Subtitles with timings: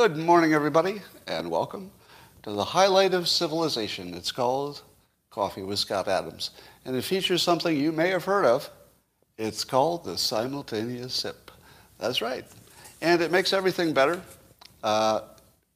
[0.00, 1.90] Good morning, everybody, and welcome
[2.44, 4.14] to the highlight of civilization.
[4.14, 4.82] It's called
[5.28, 6.52] Coffee with Scott Adams,
[6.84, 8.70] and it features something you may have heard of.
[9.38, 11.50] It's called the simultaneous sip.
[11.98, 12.44] That's right,
[13.02, 14.22] and it makes everything better.
[14.84, 15.22] Uh,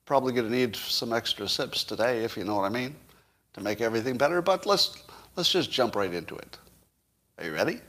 [0.06, 2.94] probably going to need some extra sips today, if you know what I mean,
[3.54, 4.40] to make everything better.
[4.40, 5.02] But let's
[5.34, 6.58] let's just jump right into it.
[7.38, 7.80] Are you ready?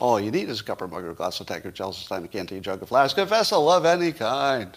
[0.00, 2.28] All you need is a cup or mug or glass of tankard, chalice, stein, a
[2.28, 4.76] canteen, jug, a flask, a vessel of any kind.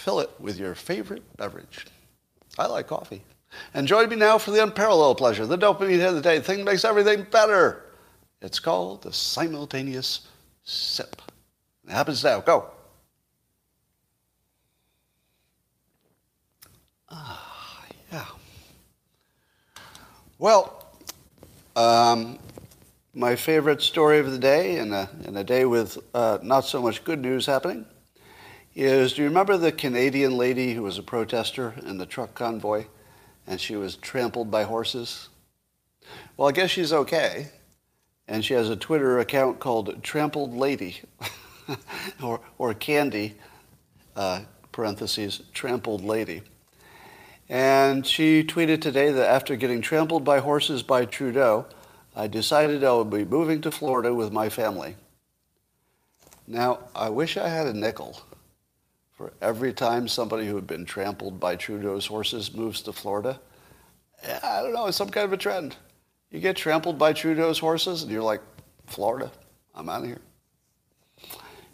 [0.00, 1.84] Fill it with your favorite beverage.
[2.58, 3.22] I like coffee.
[3.74, 6.44] And join me now for the unparalleled pleasure, the dopamine hit of the day, the
[6.44, 7.82] thing that makes everything better.
[8.40, 10.26] It's called the simultaneous
[10.64, 11.20] sip.
[11.86, 12.40] It happens now.
[12.40, 12.70] Go.
[17.10, 18.24] Ah, yeah.
[20.38, 20.86] Well,
[21.76, 22.38] um,
[23.12, 27.04] my favorite story of the day, in a, a day with uh, not so much
[27.04, 27.84] good news happening,
[28.80, 32.86] is do you remember the Canadian lady who was a protester in the truck convoy
[33.46, 35.28] and she was trampled by horses?
[36.36, 37.48] Well, I guess she's okay.
[38.26, 41.00] And she has a Twitter account called Trampled Lady
[42.22, 43.34] or, or Candy,
[44.16, 46.42] uh, parentheses, Trampled Lady.
[47.48, 51.66] And she tweeted today that after getting trampled by horses by Trudeau,
[52.14, 54.94] I decided I would be moving to Florida with my family.
[56.46, 58.20] Now, I wish I had a nickel
[59.20, 63.38] for every time somebody who had been trampled by Trudeau's horses moves to Florida.
[64.42, 65.76] I don't know, it's some kind of a trend.
[66.30, 68.40] You get trampled by Trudeau's horses and you're like,
[68.86, 69.30] Florida,
[69.74, 70.22] I'm out of here.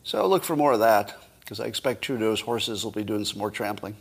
[0.02, 3.38] So look for more of that because I expect Trudeau's horses will be doing some
[3.38, 3.94] more trampling.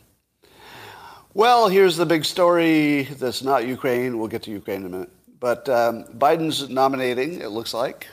[1.35, 4.17] Well, here's the big story that's not Ukraine.
[4.17, 5.11] We'll get to Ukraine in a minute.
[5.39, 8.07] But um, Biden's nominating, it looks like.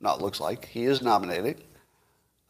[0.00, 0.66] Not looks like.
[0.66, 1.62] He is nominating.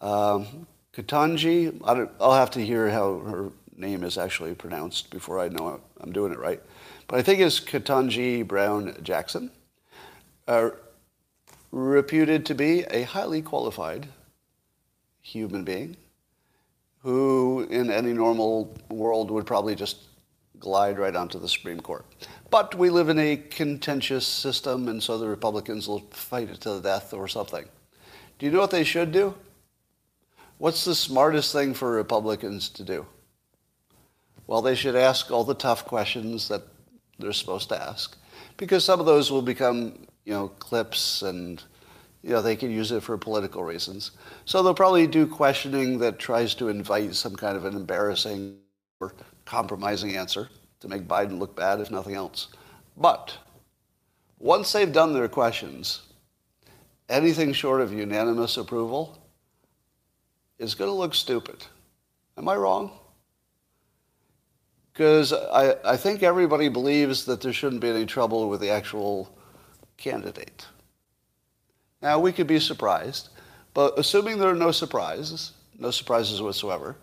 [0.00, 0.66] Um,
[0.96, 5.78] Ketanji, I will have to hear how her name is actually pronounced before I know
[6.00, 6.62] I'm doing it right.
[7.06, 9.50] But I think it's Ketanji Brown Jackson,
[10.48, 10.70] uh,
[11.70, 14.08] reputed to be a highly qualified
[15.20, 15.98] human being
[17.02, 19.98] who in any normal world would probably just
[20.58, 22.06] glide right onto the Supreme Court.
[22.50, 26.70] But we live in a contentious system, and so the Republicans will fight it to
[26.70, 27.66] the death or something.
[28.38, 29.34] Do you know what they should do?
[30.58, 33.06] What's the smartest thing for Republicans to do?
[34.46, 36.62] Well, they should ask all the tough questions that
[37.18, 38.16] they're supposed to ask,
[38.56, 41.62] because some of those will become, you know, clips and
[42.22, 44.10] you know, they can use it for political reasons.
[44.46, 48.56] So they'll probably do questioning that tries to invite some kind of an embarrassing
[48.98, 49.14] or
[49.44, 50.48] compromising answer
[50.80, 52.48] to make Biden look bad, if nothing else.
[52.96, 53.38] But
[54.40, 56.02] once they've done their questions,
[57.08, 59.22] anything short of unanimous approval
[60.58, 61.64] is going to look stupid.
[62.38, 62.90] Am I wrong?
[64.92, 69.30] Because I, I think everybody believes that there shouldn't be any trouble with the actual
[69.96, 70.66] candidate.
[72.00, 73.30] Now, we could be surprised,
[73.74, 76.96] but assuming there are no surprises, no surprises whatsoever,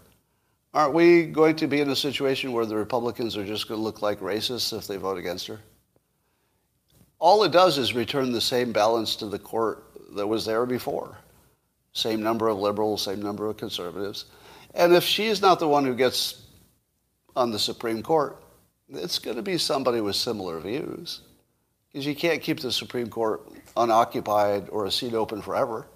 [0.73, 3.83] aren't we going to be in a situation where the Republicans are just going to
[3.83, 5.59] look like racists if they vote against her?
[7.19, 9.83] All it does is return the same balance to the court
[10.15, 11.17] that was there before.
[11.93, 14.25] Same number of liberals, same number of conservatives.
[14.73, 16.41] And if she's not the one who gets
[17.35, 18.41] on the Supreme Court,
[18.89, 21.21] it's going to be somebody with similar views
[21.91, 25.87] because you can't keep the Supreme Court unoccupied or a seat open forever.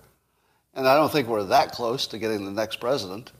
[0.76, 3.32] And I don't think we're that close to getting the next president.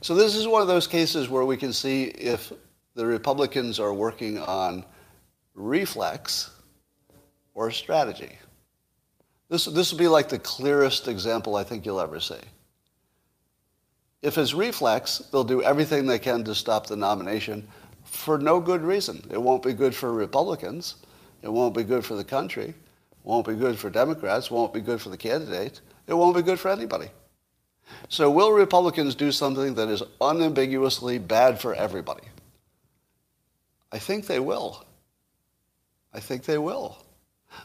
[0.00, 2.52] So this is one of those cases where we can see if
[2.94, 4.84] the Republicans are working on
[5.54, 6.50] reflex
[7.54, 8.38] or strategy.
[9.50, 12.40] This, this will be like the clearest example I think you'll ever see.
[14.22, 17.66] If it's reflex, they'll do everything they can to stop the nomination
[18.04, 19.26] for no good reason.
[19.30, 20.96] It won't be good for Republicans.
[21.42, 22.68] It won't be good for the country.
[22.68, 22.74] It
[23.24, 24.46] won't be good for Democrats.
[24.46, 25.80] It won't be good for the candidate.
[26.06, 27.08] It won't be good for anybody.
[28.08, 32.22] So will Republicans do something that is unambiguously bad for everybody?
[33.90, 34.84] I think they will.
[36.14, 36.98] I think they will.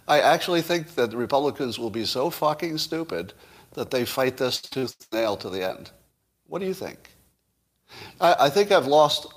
[0.08, 3.34] I actually think that the Republicans will be so fucking stupid
[3.74, 5.92] that they fight this tooth and nail to the end.
[6.48, 7.10] What do you think?
[8.20, 9.28] I, I think I've lost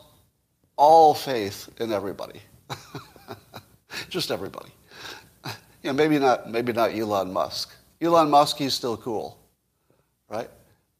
[0.77, 2.41] all faith in everybody.
[4.09, 4.71] Just everybody.
[5.83, 7.75] You know, maybe not, maybe not Elon Musk.
[8.01, 9.39] Elon Musk, he's still cool,
[10.29, 10.51] right?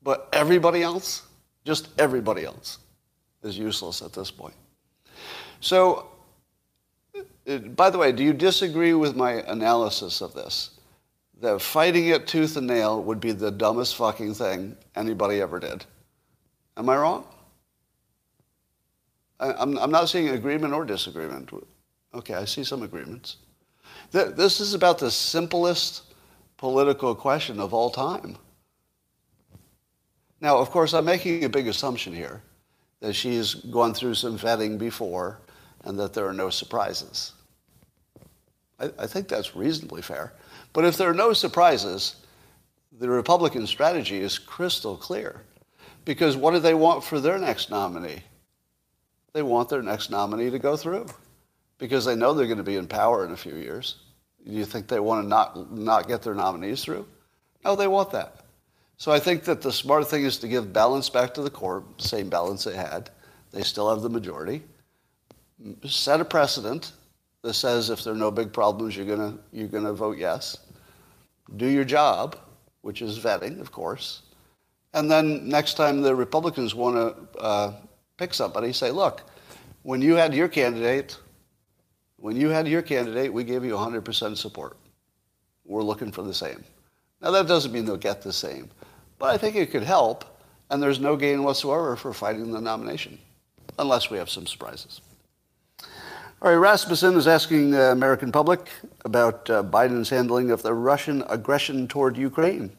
[0.03, 1.23] But everybody else,
[1.65, 2.79] just everybody else,
[3.43, 4.55] is useless at this point.
[5.61, 6.09] So,
[7.57, 10.71] by the way, do you disagree with my analysis of this?
[11.41, 15.85] That fighting it tooth and nail would be the dumbest fucking thing anybody ever did.
[16.77, 17.25] Am I wrong?
[19.41, 21.51] I, I'm, I'm not seeing agreement or disagreement.
[22.15, 23.37] Okay, I see some agreements.
[24.13, 26.03] Th- This is about the simplest
[26.57, 28.37] political question of all time.
[30.41, 32.43] Now, of course, I'm making a big assumption here
[33.01, 35.41] that she's gone through some vetting before
[35.85, 37.33] and that there are no surprises.
[38.79, 40.33] I, I think that's reasonably fair.
[40.73, 42.17] But if there are no surprises,
[42.99, 45.43] the Republican strategy is crystal clear.
[46.05, 48.23] Because what do they want for their next nominee?
[49.33, 51.07] They want their next nominee to go through
[51.79, 53.97] because they know they're going to be in power in a few years.
[54.45, 57.07] Do you think they want to not, not get their nominees through?
[57.65, 58.37] No, they want that.
[58.97, 61.85] So I think that the smart thing is to give balance back to the court,
[62.01, 63.11] same balance they had.
[63.53, 64.63] They still have the majority.
[65.85, 66.93] Set a precedent
[67.43, 70.59] that says if there are no big problems, you're going you're going to vote yes.
[71.57, 72.37] Do your job,
[72.83, 74.23] which is vetting, of course.
[74.95, 77.73] And then next time the Republicans want to uh,
[78.17, 79.23] pick somebody, say, look,
[79.83, 81.19] when you had your candidate,
[82.17, 84.77] when you had your candidate, we gave you 100% support.
[85.65, 86.65] We're looking for the same.
[87.21, 88.71] Now, that doesn't mean they'll get the same,
[89.19, 90.25] but I think it could help,
[90.71, 93.19] and there's no gain whatsoever for fighting the nomination,
[93.79, 95.01] unless we have some surprises.
[96.41, 98.71] All right, Rasmussen is asking the American public
[99.05, 102.71] about uh, Biden's handling of the Russian aggression toward Ukraine.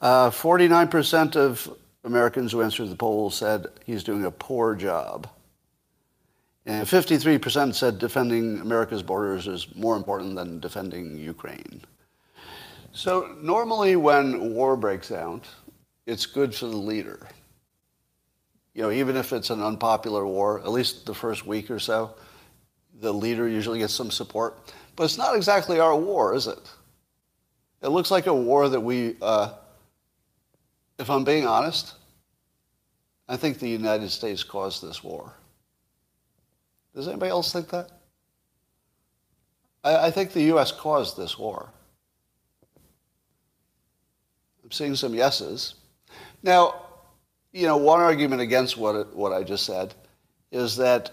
[0.00, 5.28] Uh, 49% of Americans who answered the poll said he's doing a poor job.
[6.66, 11.80] And 53% said defending America's borders is more important than defending Ukraine.
[12.90, 15.44] So normally when war breaks out,
[16.06, 17.28] it's good for the leader.
[18.76, 22.14] You know, even if it's an unpopular war, at least the first week or so,
[23.00, 24.58] the leader usually gets some support.
[24.96, 26.58] But it's not exactly our war, is it?
[27.80, 29.54] It looks like a war that we, uh,
[30.98, 31.94] if I'm being honest,
[33.26, 35.32] I think the United States caused this war.
[36.94, 37.88] Does anybody else think that?
[39.84, 40.70] I, I think the U.S.
[40.70, 41.70] caused this war.
[44.62, 45.76] I'm seeing some yeses.
[46.42, 46.85] Now,
[47.56, 49.94] you know, one argument against what, it, what I just said
[50.52, 51.10] is that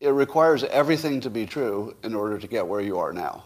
[0.00, 3.44] it requires everything to be true in order to get where you are now.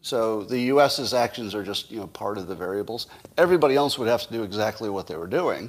[0.00, 3.08] So the U.S.'s actions are just, you know, part of the variables.
[3.36, 5.68] Everybody else would have to do exactly what they were doing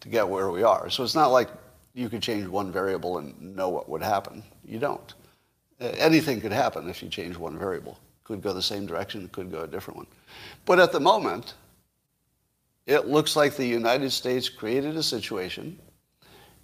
[0.00, 0.90] to get where we are.
[0.90, 1.48] So it's not like
[1.94, 4.42] you could change one variable and know what would happen.
[4.62, 5.14] You don't.
[5.80, 7.98] Anything could happen if you change one variable.
[8.24, 10.06] Could go the same direction, could go a different one.
[10.66, 11.54] But at the moment,
[12.86, 15.78] it looks like the United States created a situation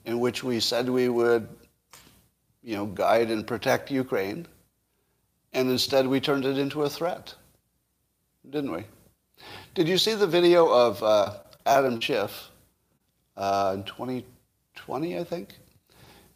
[0.04, 1.48] in which we said we would,
[2.62, 4.46] you know, guide and protect Ukraine,
[5.52, 7.34] and instead we turned it into a threat,
[8.48, 8.84] didn't we?
[9.74, 11.34] Did you see the video of uh,
[11.66, 12.50] Adam Schiff
[13.36, 15.54] uh, in 2020, I think,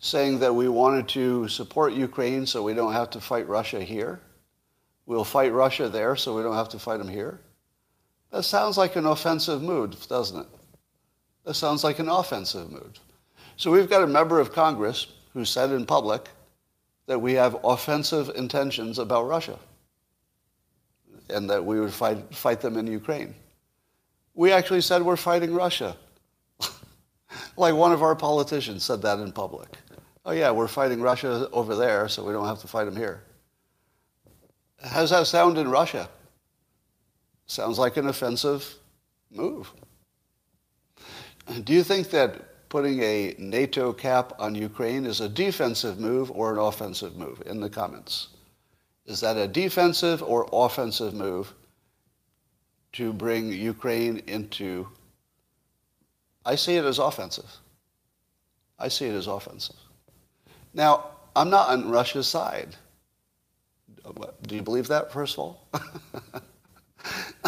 [0.01, 4.21] saying that we wanted to support Ukraine so we don't have to fight Russia here?
[5.07, 7.41] We'll fight Russia there so we don't have to fight them here?
[8.31, 10.47] That sounds like an offensive mood, doesn't it?
[11.45, 12.99] That sounds like an offensive mood.
[13.57, 16.29] So we've got a member of Congress who said in public
[17.07, 19.59] that we have offensive intentions about Russia
[21.31, 23.35] and that we would fight, fight them in Ukraine.
[24.35, 25.97] We actually said we're fighting Russia.
[27.57, 29.69] like one of our politicians said that in public.
[30.25, 33.23] Oh yeah, we're fighting Russia over there, so we don't have to fight them here.
[34.83, 36.09] How's that sound in Russia?
[37.47, 38.75] Sounds like an offensive
[39.31, 39.73] move.
[41.65, 46.53] Do you think that putting a NATO cap on Ukraine is a defensive move or
[46.53, 48.29] an offensive move in the comments?
[49.07, 51.53] Is that a defensive or offensive move
[52.95, 54.89] to bring Ukraine into?
[56.45, 57.51] I see it as offensive.
[58.79, 59.77] I see it as offensive.
[60.75, 62.75] Now, I'm not on Russia's side.
[64.47, 65.69] Do you believe that, first of all?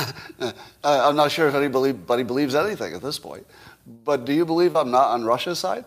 [0.84, 3.46] I'm not sure if anybody believes anything at this point.
[4.04, 5.86] But do you believe I'm not on Russia's side?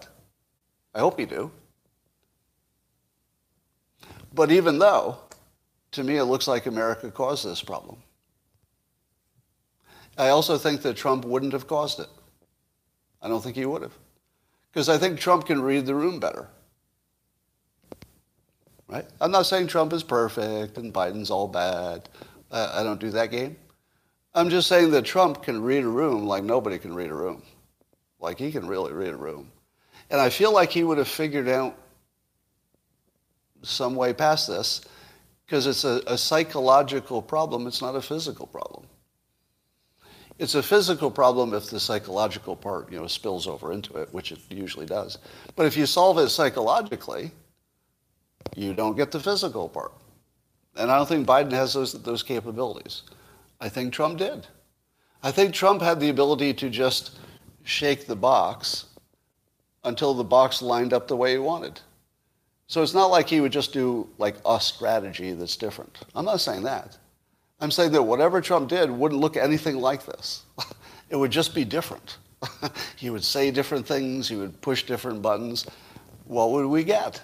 [0.94, 1.52] I hope you do.
[4.34, 5.18] But even though,
[5.92, 7.98] to me, it looks like America caused this problem.
[10.18, 12.08] I also think that Trump wouldn't have caused it.
[13.22, 13.98] I don't think he would have.
[14.72, 16.48] Because I think Trump can read the room better.
[18.88, 19.06] Right?
[19.22, 22.10] I'm not saying Trump is perfect and Biden's all bad.
[22.52, 23.56] I don't do that game.
[24.34, 27.44] I'm just saying that Trump can read a room like nobody can read a room.
[28.20, 29.52] Like he can really read a room.
[30.10, 31.78] And I feel like he would have figured out
[33.64, 34.82] some way past this
[35.46, 37.68] because it's a, a, psychological problem.
[37.68, 38.88] It's not a physical problem.
[40.40, 44.32] It's a physical problem if the psychological part, you know, spills over into it, which
[44.32, 45.18] it usually does.
[45.56, 47.32] But if you solve it psychologically,
[48.56, 49.92] you don't get the physical part.
[50.78, 53.04] And I don't think Biden has those, those capabilities.
[53.62, 54.48] I think Trump did.
[55.22, 57.20] I think Trump had the ability to just
[57.64, 58.86] shake the box
[59.84, 61.80] until the box lined up the way he wanted.
[62.66, 66.00] So it's not like he would just do like a strategy that's different.
[66.16, 66.98] I'm not saying that.
[67.60, 70.44] I'm saying that whatever Trump did wouldn't look anything like this.
[71.12, 72.18] it would just be different.
[72.96, 75.68] he would say different things, he would push different buttons.
[76.26, 77.22] What would we get?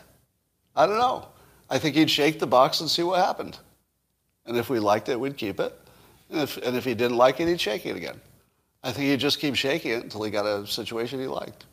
[0.76, 1.30] I don't know.
[1.70, 3.58] I think he'd shake the box and see what happened.
[4.46, 5.74] And if we liked it, we'd keep it.
[6.30, 8.20] And if, and if he didn't like it, he'd shake it again.
[8.84, 11.66] I think he'd just keep shaking it until he got a situation he liked.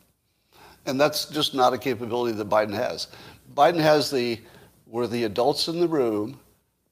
[0.85, 3.07] And that's just not a capability that Biden has.
[3.53, 4.39] Biden has the,
[4.87, 6.39] we're the adults in the room,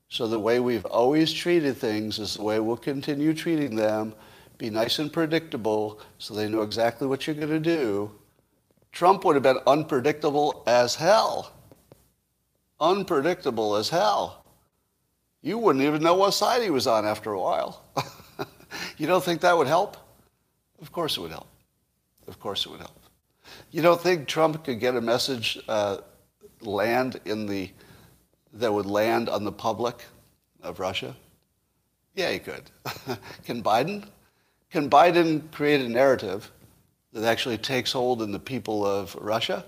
[0.10, 4.14] so the way we've always treated things is the way we'll continue treating them.
[4.58, 8.12] Be nice and predictable so they know exactly what you're going to do.
[8.92, 11.52] Trump would have been unpredictable as hell.
[12.80, 14.43] Unpredictable as hell
[15.44, 17.84] you wouldn't even know what side he was on after a while.
[18.98, 19.98] you don't think that would help?
[20.82, 21.48] Of course it would help.
[22.28, 23.00] Of course it would help.
[23.70, 25.98] You don't think Trump could get a message uh,
[26.62, 27.70] land in the
[28.54, 30.06] that would land on the public
[30.62, 31.16] of Russia?
[32.16, 32.64] Yeah, he could.
[33.44, 34.08] Can Biden?
[34.72, 36.50] Can Biden create a narrative
[37.12, 39.66] that actually takes hold in the people of Russia?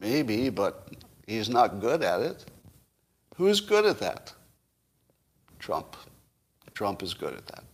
[0.00, 0.88] Maybe, but
[1.26, 2.44] he's not good at it.
[3.36, 4.32] Who's good at that?
[5.58, 5.96] Trump.
[6.74, 7.64] Trump is good at that.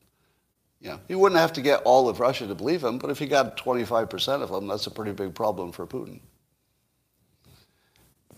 [0.81, 3.27] Yeah, he wouldn't have to get all of Russia to believe him, but if he
[3.27, 6.21] got 25% of them, that's a pretty big problem for Putin.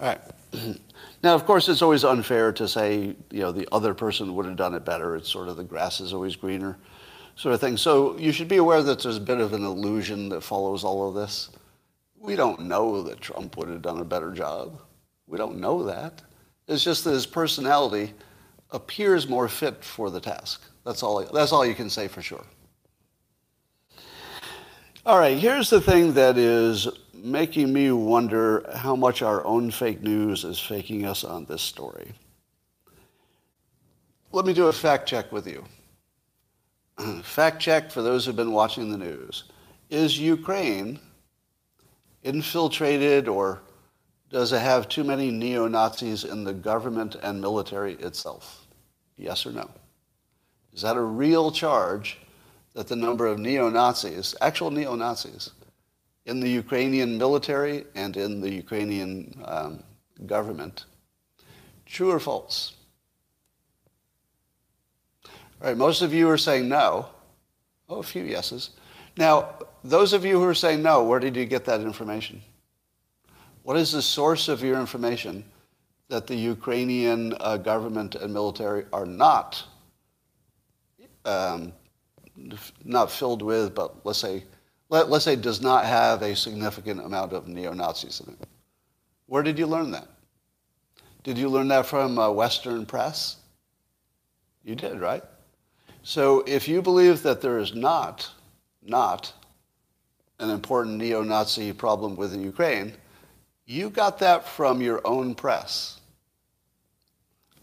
[0.00, 0.20] All right.
[1.22, 4.56] now, of course, it's always unfair to say, you know, the other person would have
[4.56, 5.16] done it better.
[5.16, 6.78] It's sort of the grass is always greener
[7.36, 7.76] sort of thing.
[7.76, 11.08] So you should be aware that there's a bit of an illusion that follows all
[11.08, 11.50] of this.
[12.18, 14.80] We don't know that Trump would have done a better job.
[15.26, 16.20] We don't know that.
[16.70, 18.14] It's just that his personality
[18.70, 20.62] appears more fit for the task.
[20.86, 22.44] That's all, that's all you can say for sure.
[25.04, 30.00] All right, here's the thing that is making me wonder how much our own fake
[30.00, 32.12] news is faking us on this story.
[34.30, 35.64] Let me do a fact check with you.
[37.24, 39.42] fact check for those who've been watching the news.
[39.90, 41.00] Is Ukraine
[42.22, 43.60] infiltrated or
[44.30, 48.66] does it have too many neo Nazis in the government and military itself?
[49.16, 49.68] Yes or no?
[50.72, 52.18] Is that a real charge
[52.74, 55.50] that the number of neo Nazis, actual neo Nazis,
[56.26, 59.82] in the Ukrainian military and in the Ukrainian um,
[60.26, 60.84] government,
[61.86, 62.74] true or false?
[65.60, 67.06] All right, most of you are saying no.
[67.88, 68.70] Oh, a few yeses.
[69.16, 69.50] Now,
[69.82, 72.40] those of you who are saying no, where did you get that information?
[73.62, 75.44] What is the source of your information
[76.08, 79.64] that the Ukrainian uh, government and military are not
[81.24, 81.72] um,
[82.84, 84.44] not filled with, but let's say
[84.90, 88.48] let, us say does not have a significant amount of neo-Nazis in it.
[89.26, 90.08] Where did you learn that?
[91.22, 93.36] Did you learn that from uh, Western press?
[94.64, 95.22] You did, right?
[96.02, 98.28] So if you believe that there is not,
[98.82, 99.32] not
[100.40, 102.94] an important neo-Nazi problem within Ukraine,
[103.70, 106.00] you got that from your own press.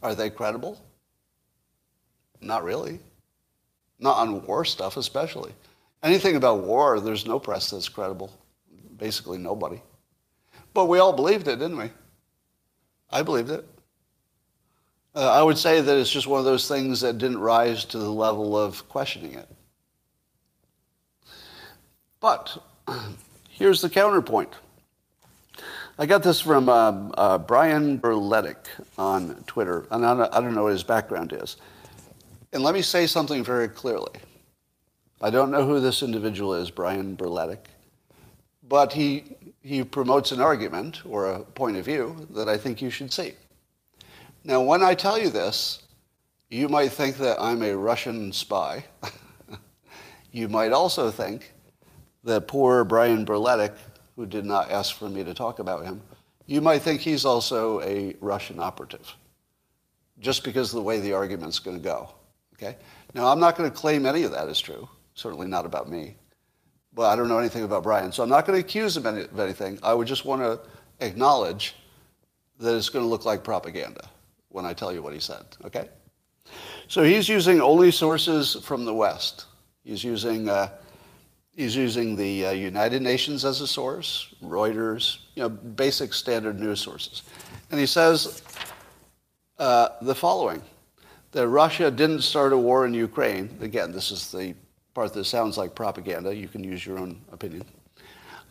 [0.02, 0.82] Are they credible?
[2.40, 3.00] Not really.
[4.00, 5.52] Not on war stuff, especially.
[6.02, 8.32] Anything about war, there's no press that's credible.
[8.98, 9.82] Basically, nobody.
[10.74, 11.92] But we all believed it, didn't we?
[13.10, 13.68] I believed it.
[15.14, 17.98] Uh, I would say that it's just one of those things that didn't rise to
[17.98, 19.50] the level of questioning it.
[22.22, 22.64] But
[23.50, 24.54] here's the counterpoint.
[26.00, 28.68] I got this from uh, uh, Brian Berletic
[29.00, 31.58] on Twitter, and I don't, I don't know what his background is.
[32.54, 34.12] And let me say something very clearly.
[35.22, 37.66] I don't know who this individual is, Brian Berletic,
[38.70, 39.24] but he,
[39.64, 43.34] he promotes an argument or a point of view that I think you should see.
[44.44, 45.82] Now, when I tell you this,
[46.52, 48.86] you might think that I'm a Russian spy.
[50.32, 51.54] you might also think
[52.24, 53.74] that poor Brian Berletic
[54.18, 56.02] who did not ask for me to talk about him,
[56.48, 59.16] you might think he's also a Russian operative,
[60.20, 62.10] just because of the way the argument's going to go.
[62.56, 62.76] Okay?
[63.14, 66.16] Now, I'm not going to claim any of that is true, certainly not about me.
[66.94, 69.40] But I don't know anything about Brian, so I'm not going to accuse him of
[69.40, 69.78] anything.
[69.84, 70.60] I would just want to
[71.06, 71.76] acknowledge
[72.60, 74.10] that it's going to look like propaganda
[74.50, 75.46] when I tell you what he said.
[75.64, 75.90] Okay?
[76.88, 79.46] So he's using only sources from the West.
[79.84, 80.70] He's using, uh,
[81.58, 86.80] he's using the uh, United Nations as a source, Reuters, you know, basic standard news
[86.80, 87.24] sources.
[87.72, 88.44] And he says
[89.60, 90.62] uh, the following,
[91.34, 93.58] that Russia didn't start a war in Ukraine.
[93.60, 94.56] Again, this is the
[94.94, 96.34] part that sounds like propaganda.
[96.34, 97.66] You can use your own opinion.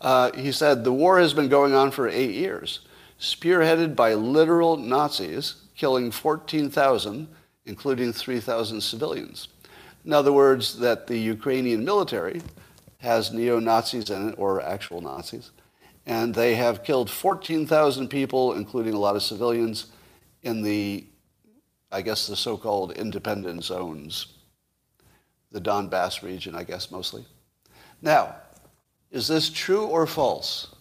[0.01, 2.81] Uh, he said, the war has been going on for eight years,
[3.19, 7.29] spearheaded by literal Nazis, killing 14,000,
[7.65, 9.49] including 3,000 civilians.
[10.05, 12.43] In other words, that the Ukrainian military
[13.07, 15.53] has neo-Nazis in it, or actual Nazis,
[16.05, 19.87] and they have killed 14,000 people, including a lot of civilians,
[20.43, 21.07] in the,
[21.91, 24.35] I guess, the so-called independent zones,
[25.53, 27.25] the Donbass region, I guess, mostly.
[28.03, 28.35] Now,
[29.13, 30.75] is this true or false?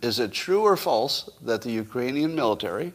[0.00, 2.94] Is it true or false that the Ukrainian military,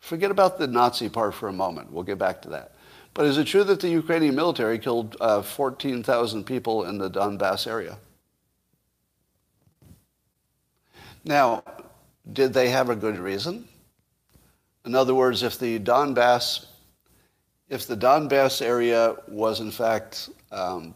[0.00, 2.73] forget about the Nazi part for a moment, we'll get back to that.
[3.14, 7.68] But is it true that the Ukrainian military killed uh, 14,000 people in the Donbass
[7.68, 7.96] area?
[11.24, 11.62] Now,
[12.32, 13.68] did they have a good reason?
[14.84, 16.66] In other words, if the Donbass,
[17.68, 20.94] if the Donbass area was in fact, um,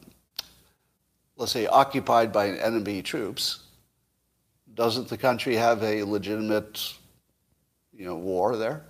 [1.37, 3.61] let's say, occupied by enemy troops,
[4.75, 6.95] doesn't the country have a legitimate,
[7.97, 8.85] you know, war there?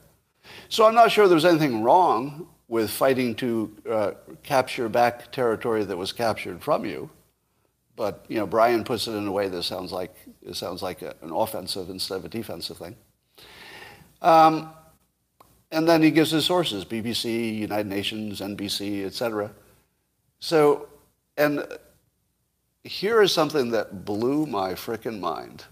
[0.71, 4.11] So I'm not sure there's anything wrong with fighting to uh,
[4.43, 7.11] capture back territory that was captured from you.
[7.97, 11.03] But you know, Brian puts it in a way that sounds like it sounds like
[11.03, 12.95] a, an offensive instead of a defensive thing.
[14.23, 14.71] Um,
[15.73, 19.51] and then he gives his sources: BBC, United Nations, NBC, etc.
[20.39, 20.89] So,
[21.37, 21.67] and
[22.85, 25.65] here is something that blew my frickin' mind.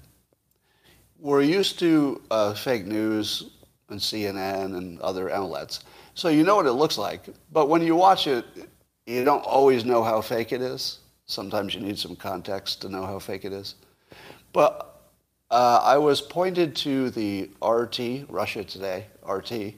[1.18, 3.50] We're used to uh, fake news
[3.88, 5.84] and CNN and other outlets.
[6.16, 7.26] So you know what it looks like.
[7.52, 8.46] But when you watch it,
[9.04, 11.00] you don't always know how fake it is.
[11.26, 13.74] Sometimes you need some context to know how fake it is.
[14.54, 14.98] But
[15.50, 19.74] uh, I was pointed to the RT, Russia Today, RT,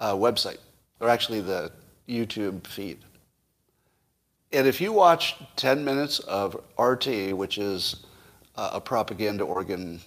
[0.00, 0.58] uh, website,
[1.00, 1.72] or actually the
[2.06, 2.98] YouTube feed.
[4.52, 8.04] And if you watch 10 minutes of RT, which is
[8.56, 10.02] uh, a propaganda organ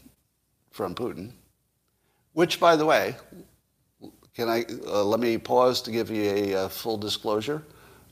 [0.70, 1.32] from Putin,
[2.34, 3.16] which, by the way,
[4.38, 7.64] can I, uh, let me pause to give you a, a, full disclosure.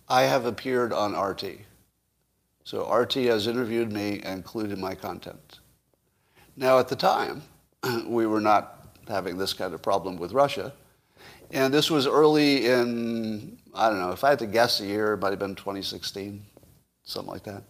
[0.10, 1.60] I have appeared on RT.
[2.64, 5.60] So RT has interviewed me and included my content.
[6.58, 7.44] Now, at the time,
[8.08, 10.74] we were not having this kind of problem with Russia.
[11.52, 15.14] And this was early in, I don't know, if I had to guess a year,
[15.14, 16.44] it might have been 2016,
[17.04, 17.62] something like that.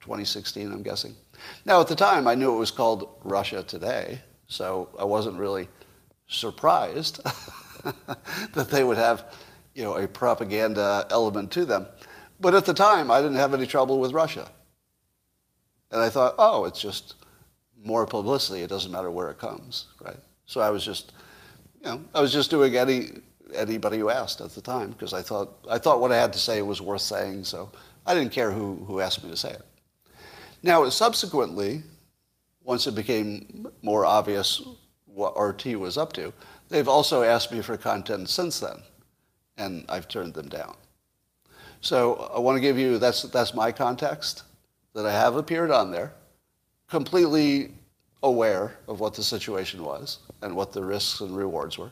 [0.00, 1.16] 2016, I'm guessing.
[1.64, 5.66] Now, at the time, I knew it was called Russia Today, so I wasn't really
[6.28, 7.20] surprised
[8.54, 9.24] that they would have,
[9.74, 11.86] you know, a propaganda element to them.
[12.40, 14.50] But at the time, I didn't have any trouble with Russia.
[15.90, 17.14] And I thought, oh, it's just
[17.82, 18.62] more publicity.
[18.62, 20.18] It doesn't matter where it comes, right?
[20.46, 21.12] So I was just,
[21.82, 23.10] you know, I was just doing any
[23.54, 26.38] anybody who asked at the time because I thought I thought what I had to
[26.38, 27.44] say was worth saying.
[27.44, 27.70] So
[28.06, 29.62] I didn't care who who asked me to say it.
[30.62, 31.82] Now, subsequently,
[32.62, 34.62] once it became more obvious
[35.06, 36.32] what RT was up to,
[36.70, 38.78] They've also asked me for content since then,
[39.58, 40.76] and I've turned them down.
[41.80, 44.44] So I want to give you, that's, that's my context,
[44.94, 46.12] that I have appeared on there,
[46.88, 47.72] completely
[48.22, 51.90] aware of what the situation was and what the risks and rewards were.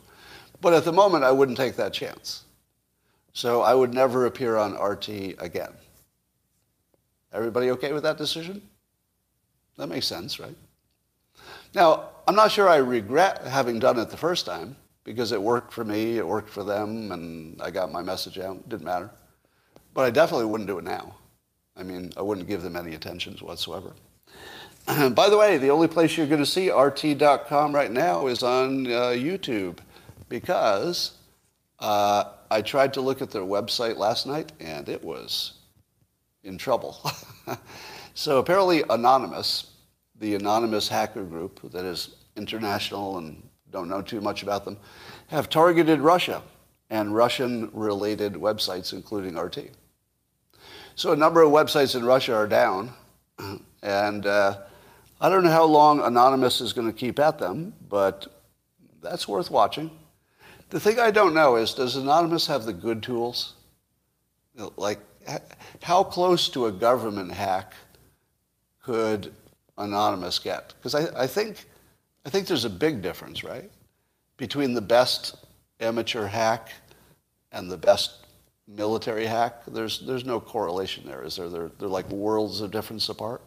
[0.60, 2.44] But at the moment, I wouldn't take that chance.
[3.32, 5.72] So I would never appear on RT again.
[7.32, 8.62] Everybody okay with that decision?
[9.76, 10.56] That makes sense, right?
[11.74, 15.72] Now, I'm not sure I regret having done it the first time because it worked
[15.72, 18.56] for me, it worked for them, and I got my message out.
[18.56, 19.10] It didn't matter.
[19.94, 21.14] But I definitely wouldn't do it now.
[21.74, 23.94] I mean, I wouldn't give them any attentions whatsoever.
[25.14, 28.86] By the way, the only place you're going to see RT.com right now is on
[28.86, 29.78] uh, YouTube
[30.28, 31.12] because
[31.78, 35.54] uh, I tried to look at their website last night and it was
[36.44, 37.10] in trouble.
[38.12, 39.70] so apparently, Anonymous,
[40.20, 44.78] the anonymous hacker group that is international and don't know too much about them,
[45.26, 46.42] have targeted Russia
[46.88, 49.70] and Russian-related websites, including RT.
[50.94, 52.92] So a number of websites in Russia are down,
[53.82, 54.58] and uh,
[55.20, 58.26] I don't know how long Anonymous is going to keep at them, but
[59.02, 59.90] that's worth watching.
[60.70, 63.54] The thing I don't know is, does Anonymous have the good tools?
[64.76, 65.00] Like,
[65.82, 67.74] how close to a government hack
[68.82, 69.32] could
[69.76, 70.74] Anonymous get?
[70.78, 71.66] Because I, I, think,
[72.24, 73.70] I think there's a big difference, right?
[74.36, 75.36] Between the best
[75.80, 76.72] amateur hack
[77.52, 78.26] and the best
[78.66, 79.64] military hack.
[79.66, 81.48] There's there's no correlation there, is there?
[81.48, 83.42] They're they're like worlds of difference apart.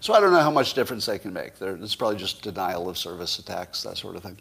[0.00, 1.58] So I don't know how much difference they can make.
[1.58, 4.38] They're, it's probably just denial of service attacks, that sort of thing.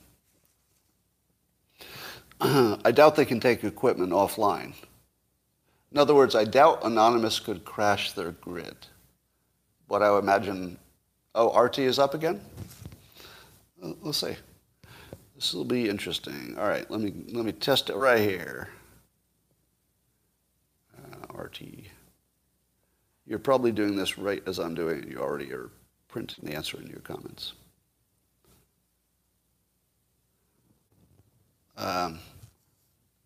[2.86, 4.74] I doubt they can take equipment offline.
[5.92, 8.76] In other words, I doubt Anonymous could crash their grid.
[9.88, 10.78] But I would imagine,
[11.34, 12.42] oh, RT is up again?
[13.80, 14.36] Let's see.
[15.36, 16.56] This will be interesting.
[16.58, 18.70] All right, let me, let me test it right here.
[20.98, 21.62] Uh, RT.
[23.28, 25.10] You're probably doing this right as I'm doing it.
[25.10, 25.70] You already are
[26.08, 27.54] printing the answer in your comments.
[31.78, 32.18] Um,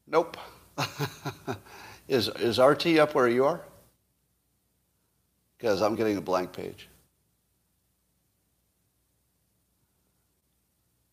[0.08, 0.36] nope.
[2.10, 3.62] is, is RT up where you are?
[5.58, 6.90] Because I'm getting a blank page.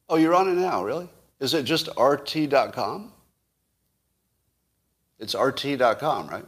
[0.08, 1.08] Oh, you're on it now, really?
[1.40, 3.12] Is it just RT.com?
[5.18, 6.44] It's RT.com, right?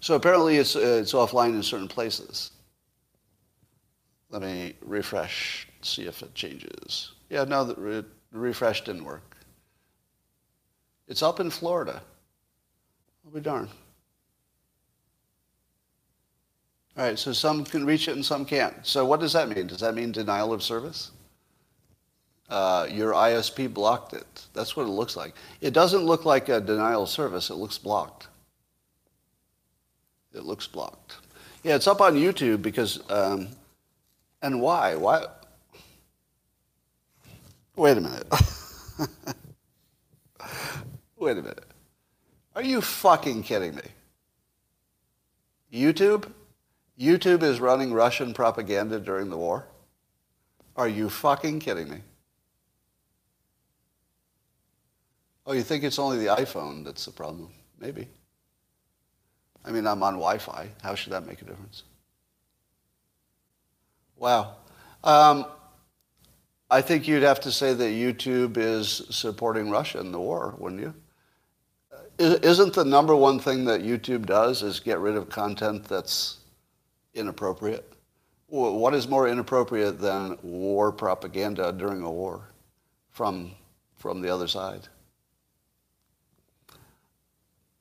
[0.00, 2.52] So apparently it's, uh, it's offline in certain places.
[4.30, 7.12] Let me refresh, see if it changes.
[7.30, 9.36] Yeah, no, the re- refresh didn't work.
[11.08, 12.02] It's up in Florida.
[13.24, 13.68] I'll be darned.
[16.96, 18.74] All right, so some can reach it and some can't.
[18.86, 19.66] So what does that mean?
[19.66, 21.10] Does that mean denial of service?
[22.48, 24.46] Uh, your ISP blocked it.
[24.54, 25.34] That's what it looks like.
[25.60, 27.50] It doesn't look like a denial of service.
[27.50, 28.28] It looks blocked.
[30.32, 31.16] It looks blocked.
[31.64, 33.48] Yeah, it's up on YouTube because, um,
[34.42, 34.94] and why?
[34.94, 35.24] Why?
[37.74, 38.26] Wait a minute.
[41.16, 41.64] Wait a minute.
[42.54, 43.82] Are you fucking kidding me?
[45.72, 46.30] YouTube?
[46.98, 49.66] YouTube is running Russian propaganda during the war?
[50.76, 51.98] Are you fucking kidding me?
[55.46, 57.50] Oh, you think it's only the iPhone that's the problem?
[57.78, 58.08] Maybe.
[59.64, 60.68] I mean, I'm on Wi-Fi.
[60.82, 61.84] How should that make a difference?
[64.16, 64.56] Wow.
[65.04, 65.46] Um,
[66.70, 70.80] I think you'd have to say that YouTube is supporting Russia in the war, wouldn't
[70.80, 70.94] you?
[72.18, 76.38] Isn't the number one thing that YouTube does is get rid of content that's
[77.14, 77.92] inappropriate?
[78.48, 82.48] What is more inappropriate than war propaganda during a war
[83.10, 83.52] from,
[83.96, 84.88] from the other side?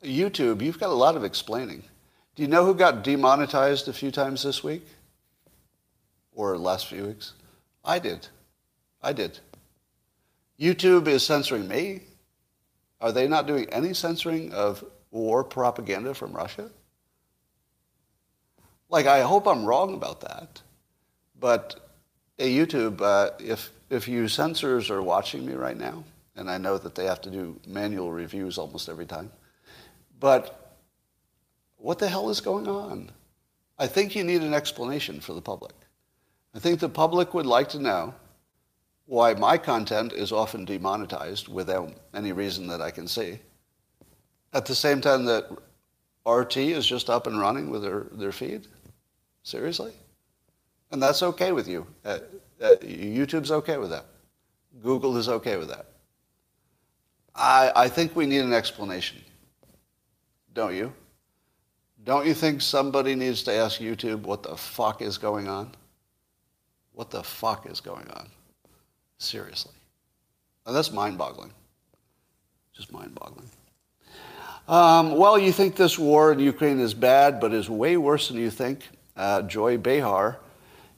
[0.06, 1.84] YouTube, you've got a lot of explaining.
[2.36, 4.86] Do you know who got demonetized a few times this week?
[6.34, 7.34] Or last few weeks?
[7.84, 8.28] I did.
[9.02, 9.39] I did.
[10.60, 12.02] YouTube is censoring me.
[13.00, 16.70] Are they not doing any censoring of war propaganda from Russia?
[18.89, 20.62] Like, I hope I'm wrong about that.
[21.39, 21.76] But
[22.38, 26.04] hey, YouTube, uh, if, if you censors are watching me right now,
[26.36, 29.32] and I know that they have to do manual reviews almost every time,
[30.19, 30.78] but
[31.78, 33.12] what the hell is going on?
[33.78, 35.73] I think you need an explanation for the public.
[36.54, 38.13] I think the public would like to know
[39.06, 43.39] why my content is often demonetized without any reason that I can see.
[44.54, 45.49] At the same time that
[46.25, 48.67] RT is just up and running with their, their feed?
[49.43, 49.93] Seriously?
[50.91, 51.86] And that's okay with you.
[52.04, 52.19] Uh,
[52.62, 54.06] uh, YouTube's okay with that.
[54.82, 55.86] Google is okay with that.
[57.36, 59.21] I, I think we need an explanation
[60.56, 60.91] don't you?
[62.06, 65.72] Don't you think somebody needs to ask YouTube what the fuck is going on?
[66.94, 68.28] What the fuck is going on?
[69.18, 69.74] Seriously.
[70.65, 71.52] And that's mind-boggling.
[72.74, 73.50] Just mind-boggling.
[74.68, 78.38] Um, well, you think this war in Ukraine is bad, but is way worse than
[78.38, 78.88] you think.
[79.15, 80.39] Uh, Joy Behar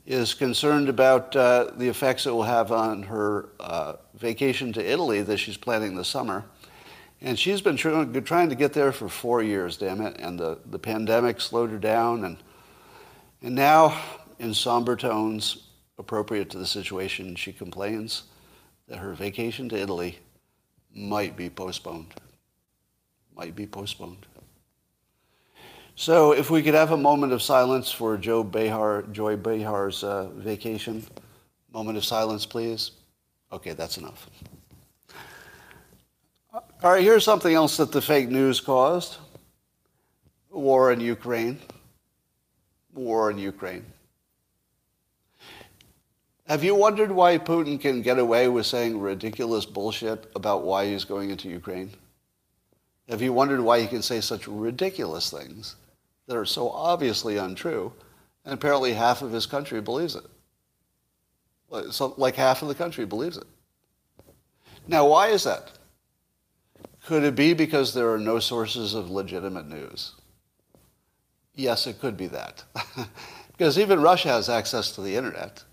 [0.05, 5.21] is concerned about uh, the effects it will have on her uh, vacation to Italy
[5.21, 6.45] that she's planning this summer.
[7.21, 10.17] And she's been trying to get there for four years, damn it.
[10.19, 12.23] And the, the pandemic slowed her down.
[12.23, 12.37] And,
[13.41, 13.99] and now,
[14.37, 18.23] in somber tones, appropriate to the situation, she complains
[18.87, 20.19] that her vacation to Italy
[20.93, 22.13] might be postponed.
[23.35, 24.25] Might be postponed.
[25.95, 30.29] So if we could have a moment of silence for Joe Behar, Joy Behar's uh,
[30.35, 31.03] vacation.
[31.73, 32.91] Moment of silence, please.
[33.51, 34.29] Okay, that's enough.
[36.83, 39.17] All right, here's something else that the fake news caused.
[40.49, 41.59] War in Ukraine.
[42.93, 43.85] War in Ukraine.
[46.47, 51.03] Have you wondered why Putin can get away with saying ridiculous bullshit about why he's
[51.03, 51.91] going into Ukraine?
[53.09, 55.75] Have you wondered why he can say such ridiculous things
[56.25, 57.91] that are so obviously untrue,
[58.45, 60.23] and apparently half of his country believes it?
[61.91, 63.47] So, like half of the country believes it.
[64.87, 65.76] Now, why is that?
[67.07, 70.11] Could it be because there are no sources of legitimate news?
[71.55, 72.65] Yes, it could be that.
[73.53, 75.63] because even Russia has access to the internet.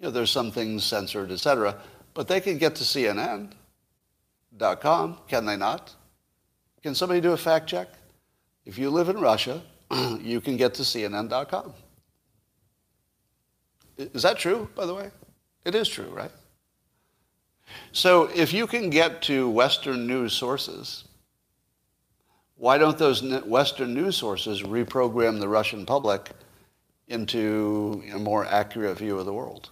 [0.00, 1.76] You know, there's some things censored, etc.,
[2.12, 3.52] but they can get to CNN.com,
[5.28, 5.94] can they not?
[6.82, 7.86] Can somebody do a fact check?
[8.64, 9.62] If you live in Russia,
[10.20, 11.72] you can get to CNN.com.
[13.96, 15.12] Is that true, by the way?
[15.64, 16.32] It is true, right?
[17.92, 21.04] So if you can get to Western news sources,
[22.56, 26.30] why don't those Western news sources reprogram the Russian public
[27.08, 29.70] into a more accurate view of the world?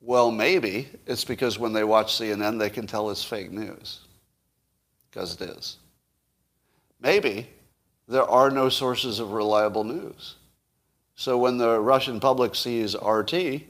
[0.00, 4.00] Well, maybe it's because when they watch CNN, they can tell it's fake news,
[5.10, 5.78] because it is.
[7.00, 7.48] Maybe
[8.06, 10.36] there are no sources of reliable news.
[11.16, 13.62] So when the Russian public sees RT,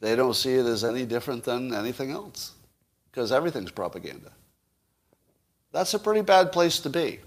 [0.00, 2.52] they don't see it as any different than anything else
[3.10, 4.32] because everything's propaganda.
[5.72, 7.20] That's a pretty bad place to be.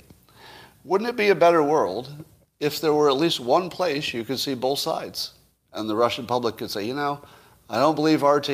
[0.84, 2.26] Wouldn't it be a better world
[2.60, 5.34] if there were at least one place you could see both sides
[5.74, 7.22] and the Russian public could say, you know,
[7.70, 8.50] I don't believe RT,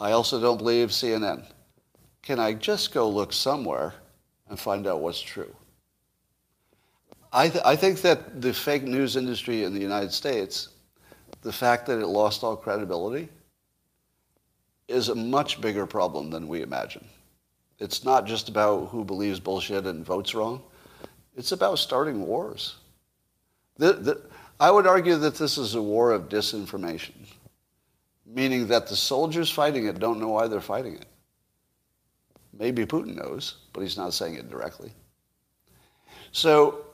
[0.00, 1.46] I also don't believe CNN.
[2.22, 3.94] Can I just go look somewhere
[4.48, 5.54] and find out what's true?
[7.32, 10.68] I, th- I think that the fake news industry in the United States,
[11.44, 13.28] the fact that it lost all credibility,
[14.88, 17.06] is a much bigger problem than we imagine.
[17.78, 20.62] It's not just about who believes bullshit and votes wrong.
[21.36, 22.76] It's about starting wars.
[23.76, 24.22] The, the,
[24.58, 27.12] I would argue that this is a war of disinformation,
[28.26, 31.06] meaning that the soldiers fighting it don't know why they're fighting it.
[32.56, 34.92] Maybe Putin knows, but he's not saying it directly.
[36.30, 36.86] So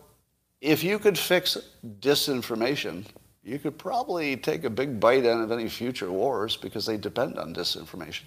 [0.61, 1.59] if you could fix
[2.01, 3.05] disinformation,
[3.43, 7.39] you could probably take a big bite out of any future wars because they depend
[7.39, 8.25] on disinformation.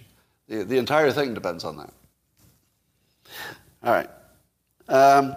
[0.48, 1.92] The, the entire thing depends on that.
[3.82, 4.10] All right.
[4.88, 5.36] Um,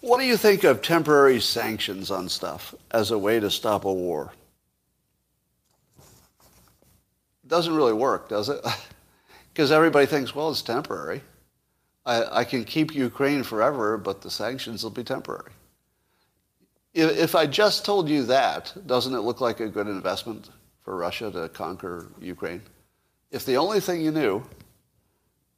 [0.00, 3.92] what do you think of temporary sanctions on stuff as a way to stop a
[3.92, 4.32] war?
[7.46, 8.64] Doesn't really work, does it?
[9.52, 11.20] Because everybody thinks, well, it's temporary.
[12.06, 15.52] I, I can keep Ukraine forever, but the sanctions will be temporary.
[16.94, 20.50] If, I just told you that, doesn't it look like a good investment
[20.82, 22.62] for Russia to conquer Ukraine?
[23.30, 24.42] If the only thing you knew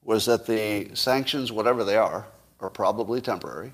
[0.03, 2.27] was that the sanctions, whatever they are,
[2.61, 3.73] are probably temporary,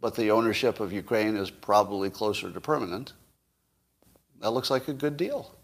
[0.00, 3.12] but the ownership of Ukraine is probably closer to permanent,
[4.40, 5.54] that looks like a good deal.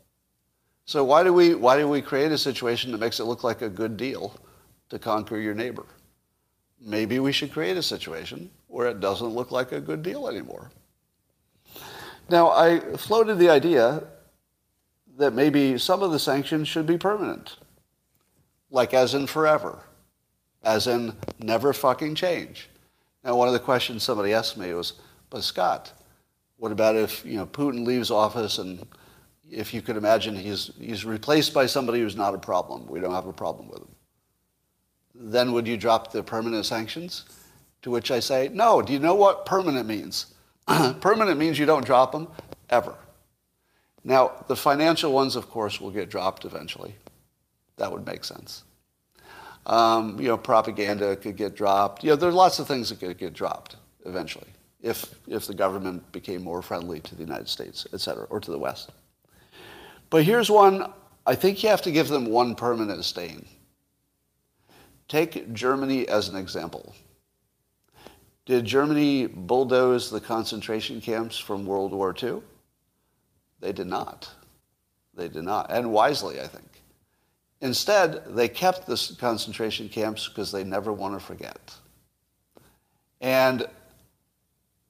[0.84, 3.62] So why do we, why do we create a situation that makes it look like
[3.62, 4.34] a good deal
[4.90, 5.86] to conquer your neighbor?
[6.80, 10.70] maybe we should create a situation where it doesn't look like a good deal anymore.
[12.28, 14.04] Now, I floated the idea
[15.16, 17.56] that maybe some of the sanctions should be permanent,
[18.70, 19.80] like as in forever,
[20.62, 22.68] as in never fucking change.
[23.24, 24.94] Now, one of the questions somebody asked me was,
[25.30, 25.92] but Scott,
[26.56, 28.86] what about if you know Putin leaves office and
[29.50, 33.14] if you could imagine he's, he's replaced by somebody who's not a problem, we don't
[33.14, 33.88] have a problem with him
[35.18, 37.24] then would you drop the permanent sanctions?
[37.82, 38.82] To which I say, no.
[38.82, 40.34] Do you know what permanent means?
[41.00, 42.28] permanent means you don't drop them
[42.70, 42.94] ever.
[44.04, 46.94] Now, the financial ones, of course, will get dropped eventually.
[47.76, 48.64] That would make sense.
[49.66, 52.02] Um, you know, propaganda could get dropped.
[52.02, 53.76] You know, there's lots of things that could get dropped
[54.06, 54.48] eventually
[54.80, 58.50] if, if the government became more friendly to the United States, et cetera, or to
[58.50, 58.92] the West.
[60.10, 60.90] But here's one,
[61.26, 63.44] I think you have to give them one permanent stain.
[65.08, 66.94] Take Germany as an example.
[68.48, 72.40] Did Germany bulldoze the concentration camps from World War II?
[73.60, 74.30] They did not.
[75.12, 76.64] They did not, and wisely, I think.
[77.60, 81.74] Instead, they kept the concentration camps because they never want to forget.
[83.20, 83.66] And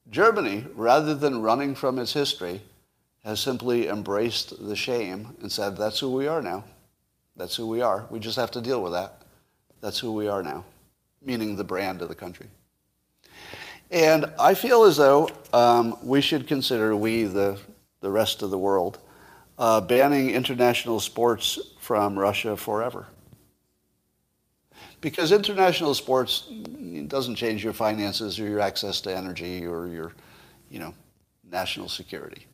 [0.09, 2.61] Germany, rather than running from its history,
[3.25, 6.63] has simply embraced the shame and said, that's who we are now.
[7.35, 8.05] That's who we are.
[8.09, 9.21] We just have to deal with that.
[9.81, 10.63] That's who we are now,
[11.21, 12.47] meaning the brand of the country.
[13.91, 17.57] And I feel as though um, we should consider, we, the,
[18.01, 18.99] the rest of the world,
[19.57, 23.07] uh, banning international sports from Russia forever.
[25.01, 26.49] Because international sports
[27.07, 30.13] doesn't change your finances or your access to energy or your,
[30.69, 30.93] you know,
[31.49, 32.45] national security.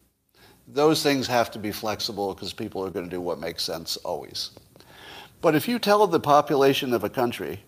[0.68, 3.98] Those things have to be flexible because people are going to do what makes sense
[3.98, 4.52] always.
[5.42, 7.64] But if you tell the population of a country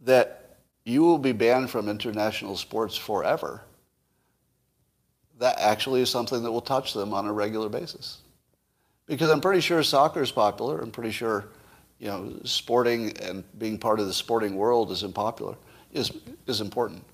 [0.00, 0.43] that
[0.84, 3.62] you will be banned from international sports forever,
[5.38, 8.18] that actually is something that will touch them on a regular basis.
[9.06, 10.80] Because I'm pretty sure soccer is popular.
[10.80, 11.46] I'm pretty sure
[11.98, 15.56] you know, sporting and being part of the sporting world is unpopular,
[15.92, 16.12] is,
[16.46, 17.04] is important.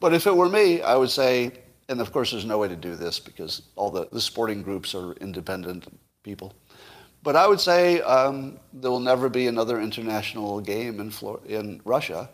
[0.00, 1.52] But if it were me, I would say,
[1.88, 4.94] and of course there's no way to do this because all the, the sporting groups
[4.94, 5.86] are independent
[6.22, 6.54] people.
[7.22, 11.80] But I would say um, there will never be another international game in, Flor- in
[11.84, 12.28] Russia,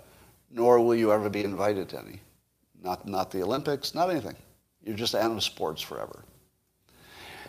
[0.50, 2.20] nor will you ever be invited to any.
[2.82, 4.36] Not, not the Olympics, not anything.
[4.82, 6.24] You're just out of sports forever.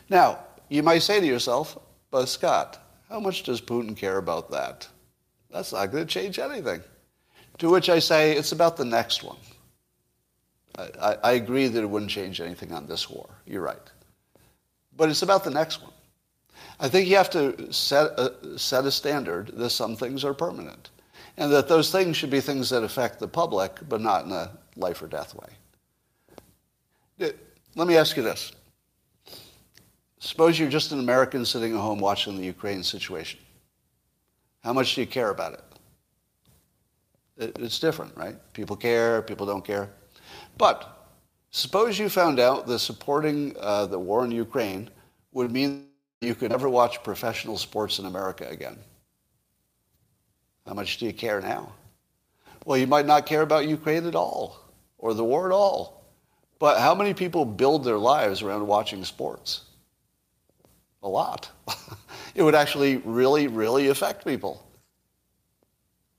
[0.09, 1.77] Now, you might say to yourself,
[2.11, 4.87] but Scott, how much does Putin care about that?
[5.51, 6.81] That's not going to change anything.
[7.59, 9.37] To which I say, it's about the next one.
[10.77, 13.27] I, I, agree that it wouldn't change anything on this war.
[13.45, 13.91] You're right.
[14.95, 15.91] But it's about the next one.
[16.79, 20.89] I think you have to set a, set a standard that some things are permanent
[21.39, 24.51] and that those things should be things that affect the public, but not in a
[24.75, 25.47] life or death way.
[27.75, 28.51] Let me ask you this.
[30.19, 33.39] Suppose you're just an American sitting at home watching the Ukraine situation.
[34.63, 35.63] How much do you care about it?
[37.57, 38.35] It's different, right?
[38.51, 39.89] People care, people don't care.
[40.57, 41.07] But
[41.51, 44.89] suppose you found out that supporting uh, the war in Ukraine
[45.31, 45.85] would mean
[46.19, 48.77] you could never watch professional sports in America again.
[50.69, 51.71] How much do you care now?
[52.63, 54.59] Well, you might not care about Ukraine at all
[54.99, 56.05] or the war at all.
[56.59, 59.61] But how many people build their lives around watching sports?
[61.01, 61.49] A lot.
[62.35, 64.63] it would actually really, really affect people.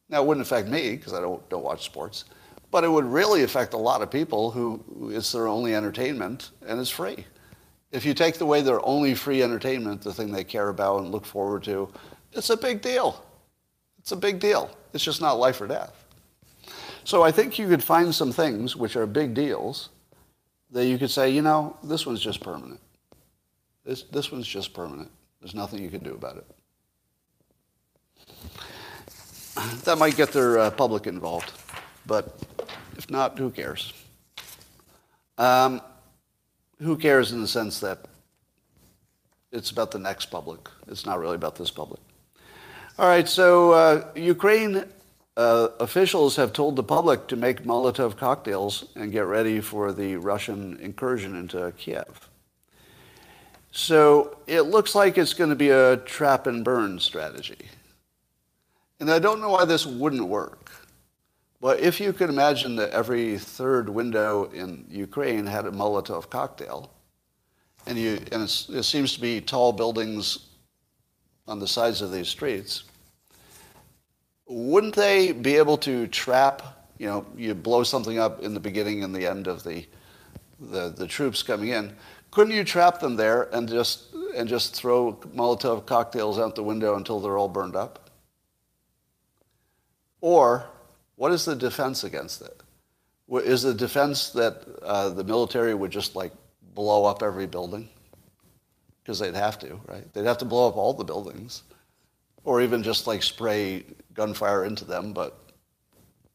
[0.09, 2.25] Now, it wouldn't affect me because I don't, don't watch sports.
[2.73, 6.81] But it would really affect a lot of people who it's their only entertainment and
[6.81, 7.25] it's free.
[7.93, 11.25] If you take away their only free entertainment, the thing they care about and look
[11.25, 11.89] forward to,
[12.33, 13.25] it's a big deal.
[14.01, 14.71] It's a big deal.
[14.93, 16.05] It's just not life or death.
[17.05, 19.91] So I think you could find some things which are big deals
[20.71, 22.81] that you could say, you know, this one's just permanent.
[23.85, 25.11] This, this one's just permanent.
[25.41, 26.47] There's nothing you can do about it.
[29.85, 31.53] That might get their uh, public involved,
[32.07, 32.39] but
[32.97, 33.93] if not, who cares?
[35.37, 35.81] Um,
[36.81, 38.07] who cares in the sense that
[39.53, 40.69] it's about the next public.
[40.87, 42.01] It's not really about this public.
[43.01, 44.85] All right, so uh, Ukraine
[45.35, 50.17] uh, officials have told the public to make Molotov cocktails and get ready for the
[50.17, 52.29] Russian incursion into Kiev.
[53.73, 57.71] So it looks like it's going to be a trap and burn strategy.
[59.01, 60.71] And I don't know why this wouldn't work.
[61.59, 66.91] But if you could imagine that every third window in Ukraine had a Molotov cocktail,
[67.87, 70.51] and, you, and it seems to be tall buildings
[71.49, 72.85] on the sides of these streets,
[74.51, 76.63] wouldn't they be able to trap,
[76.99, 79.87] you know, you blow something up in the beginning and the end of the,
[80.59, 81.95] the, the troops coming in,
[82.33, 86.97] couldn't you trap them there and just, and just throw Molotov cocktails out the window
[86.97, 88.11] until they're all burned up?
[90.21, 90.67] Or
[91.15, 92.61] what is the defense against it?
[93.31, 96.33] Is the defense that uh, the military would just like
[96.75, 97.89] blow up every building?
[99.03, 100.13] Because they'd have to, right?
[100.13, 101.63] They'd have to blow up all the buildings.
[102.45, 105.39] Or even just like spray gunfire into them, but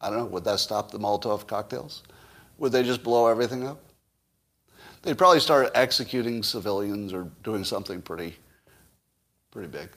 [0.02, 2.04] I don't know, would that stop the Molotov cocktails?
[2.58, 3.80] Would they just blow everything up?
[5.02, 8.38] They'd probably start executing civilians or doing something pretty,
[9.52, 9.89] pretty big.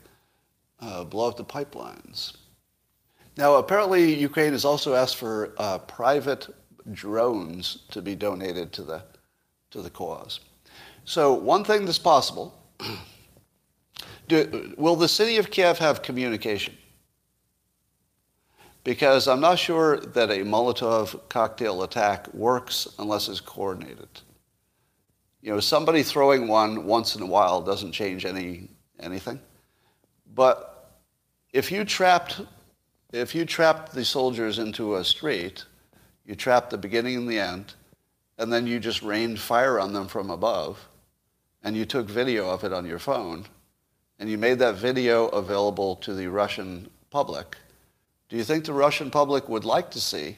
[0.81, 2.37] Uh, blow up the pipelines.
[3.37, 6.49] Now, apparently, Ukraine has also asked for uh, private
[6.93, 9.03] drones to be donated to the,
[9.71, 10.41] to the cause.
[11.05, 12.55] So, one thing that's possible
[14.29, 16.77] do, will the city of Kiev have communication?
[18.85, 24.09] Because I'm not sure that a Molotov cocktail attack works unless it's coordinated.
[25.43, 28.69] You know, somebody throwing one once in a while doesn't change any,
[29.01, 29.41] anything.
[30.35, 30.91] But
[31.53, 32.41] if you trapped
[33.13, 35.65] if you trapped the soldiers into a street,
[36.27, 37.73] you trapped the beginning and the end,
[38.37, 40.89] and then you just rained fire on them from above,
[41.63, 43.47] and you took video of it on your phone,
[44.19, 47.57] and you made that video available to the Russian public,
[48.29, 50.37] do you think the Russian public would like to see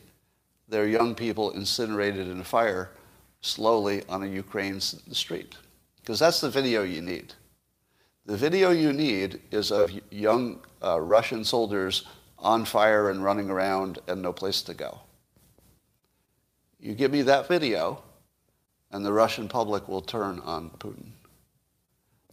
[0.68, 2.90] their young people incinerated in a fire
[3.40, 5.56] slowly on a Ukraine street?
[6.00, 7.34] Because that's the video you need.
[8.26, 12.06] The video you need is of young uh, Russian soldiers
[12.38, 15.00] on fire and running around and no place to go.
[16.78, 18.02] You give me that video,
[18.90, 21.12] and the Russian public will turn on Putin.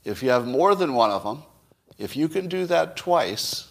[0.08, 1.43] If you have more than one of them,
[1.97, 3.68] if you can do that twice,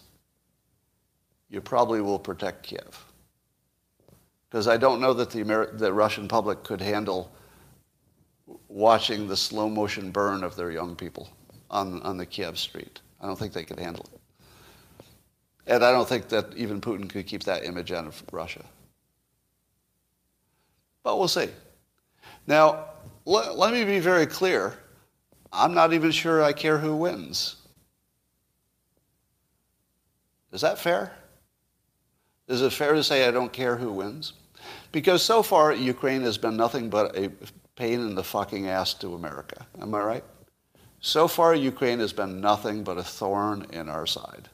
[1.49, 3.05] you probably will protect Kiev.
[4.47, 7.31] Because I don't know that the, the Russian public could handle
[8.67, 11.27] watching the slow motion burn of their young people
[11.71, 13.01] on, on the Kiev street.
[13.19, 14.19] I don't think they could handle it.
[15.65, 18.63] And I don't think that even Putin could keep that image out of Russia.
[21.01, 21.49] But we'll see.
[22.45, 22.85] Now,
[23.25, 24.77] let, let me be very clear.
[25.57, 27.55] I'm not even sure I care who wins.
[30.51, 31.13] Is that fair?
[32.47, 34.33] Is it fair to say I don't care who wins?
[34.91, 37.31] Because so far, Ukraine has been nothing but a
[37.75, 39.65] pain in the fucking ass to America.
[39.81, 40.23] Am I right?
[40.99, 44.49] So far, Ukraine has been nothing but a thorn in our side.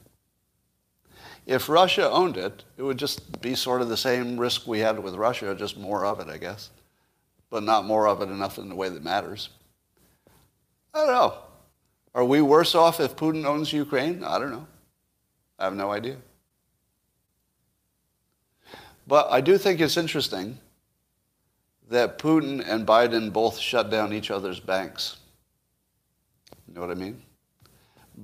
[1.45, 4.99] If Russia owned it, it would just be sort of the same risk we had
[4.99, 6.69] with Russia, just more of it, I guess.
[7.49, 9.49] But not more of it enough in the way that matters.
[10.93, 11.37] I don't know.
[12.15, 14.23] Are we worse off if Putin owns Ukraine?
[14.23, 14.67] I don't know.
[15.57, 16.17] I have no idea.
[19.07, 20.57] But I do think it's interesting
[21.89, 25.17] that Putin and Biden both shut down each other's banks.
[26.67, 27.21] You know what I mean?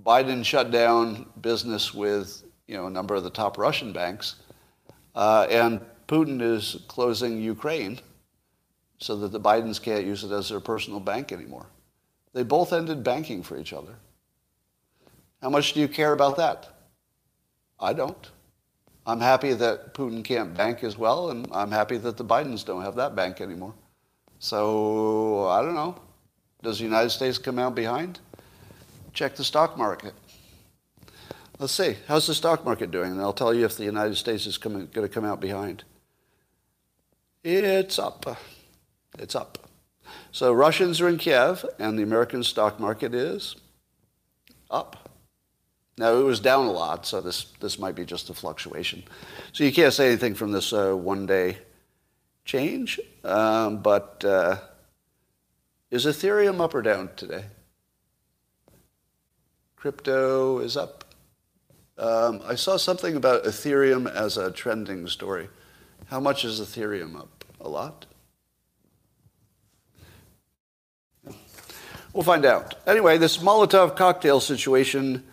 [0.03, 4.35] Biden shut down business with you know, a number of the top Russian banks,
[5.15, 7.99] uh, and Putin is closing Ukraine
[8.99, 11.65] so that the Bidens can't use it as their personal bank anymore.
[12.33, 13.95] They both ended banking for each other.
[15.41, 16.67] How much do you care about that?
[17.79, 18.29] I don't.
[19.05, 22.83] I'm happy that Putin can't bank as well, and I'm happy that the Bidens don't
[22.83, 23.73] have that bank anymore.
[24.39, 25.99] So, I don't know.
[26.61, 28.19] Does the United States come out behind?
[29.13, 30.13] Check the stock market.
[31.57, 31.95] Let's see.
[32.07, 33.11] How's the stock market doing?
[33.11, 35.83] And I'll tell you if the United States is going to come out behind.
[37.43, 38.37] It's up.
[39.17, 39.68] It's up.
[40.31, 43.55] So Russians are in Kiev, and the American stock market is
[44.69, 45.09] up.
[45.97, 49.03] Now, it was down a lot, so this, this might be just a fluctuation.
[49.51, 51.57] So you can't say anything from this uh, one day
[52.45, 54.57] change, um, but uh,
[55.91, 57.43] is Ethereum up or down today?
[59.75, 61.05] Crypto is up.
[61.97, 65.49] Um, I saw something about Ethereum as a trending story.
[66.05, 67.43] How much is Ethereum up?
[67.59, 68.05] A lot?
[72.13, 72.75] We'll find out.
[72.87, 75.23] Anyway, this Molotov cocktail situation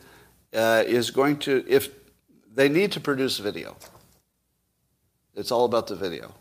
[0.55, 1.89] uh, is going to, if
[2.55, 3.77] they need to produce video,
[5.35, 6.35] it's all about the video.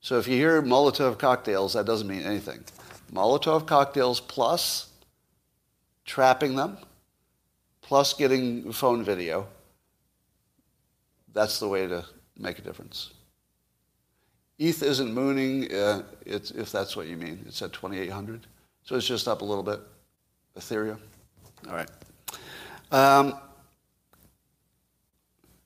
[0.00, 2.64] So if you hear Molotov cocktails, that doesn't mean anything.
[3.12, 4.90] Molotov cocktails plus
[6.04, 6.78] trapping them
[7.84, 9.46] plus getting phone video,
[11.32, 12.04] that's the way to
[12.38, 13.10] make a difference.
[14.58, 17.44] ETH isn't mooning, uh, if that's what you mean.
[17.46, 18.46] It's at 2,800.
[18.84, 19.80] So it's just up a little bit.
[20.58, 20.98] Ethereum.
[21.68, 21.90] All right.
[22.92, 23.38] Um,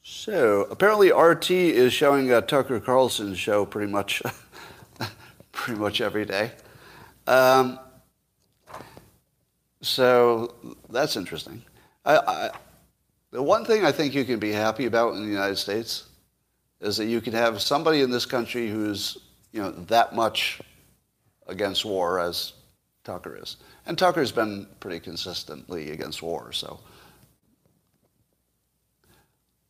[0.03, 4.23] so apparently RT is showing a Tucker Carlson show pretty much,
[5.53, 6.53] pretty much every day.
[7.27, 7.81] Um,
[9.83, 10.55] so
[10.89, 11.63] that's interesting.
[12.05, 12.51] I, I,
[13.33, 16.07] the one thing I think you can be happy about in the United States
[16.81, 19.19] is that you can have somebody in this country who's
[19.53, 20.61] you know that much
[21.49, 22.53] against war as
[23.09, 23.57] Tucker is,
[23.87, 26.53] and Tucker's been pretty consistently against war.
[26.53, 26.79] So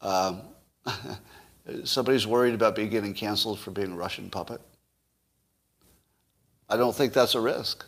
[0.01, 0.41] um,
[1.85, 4.61] somebody's worried about being getting canceled for being a Russian puppet.
[6.69, 7.87] I don't think that's a risk.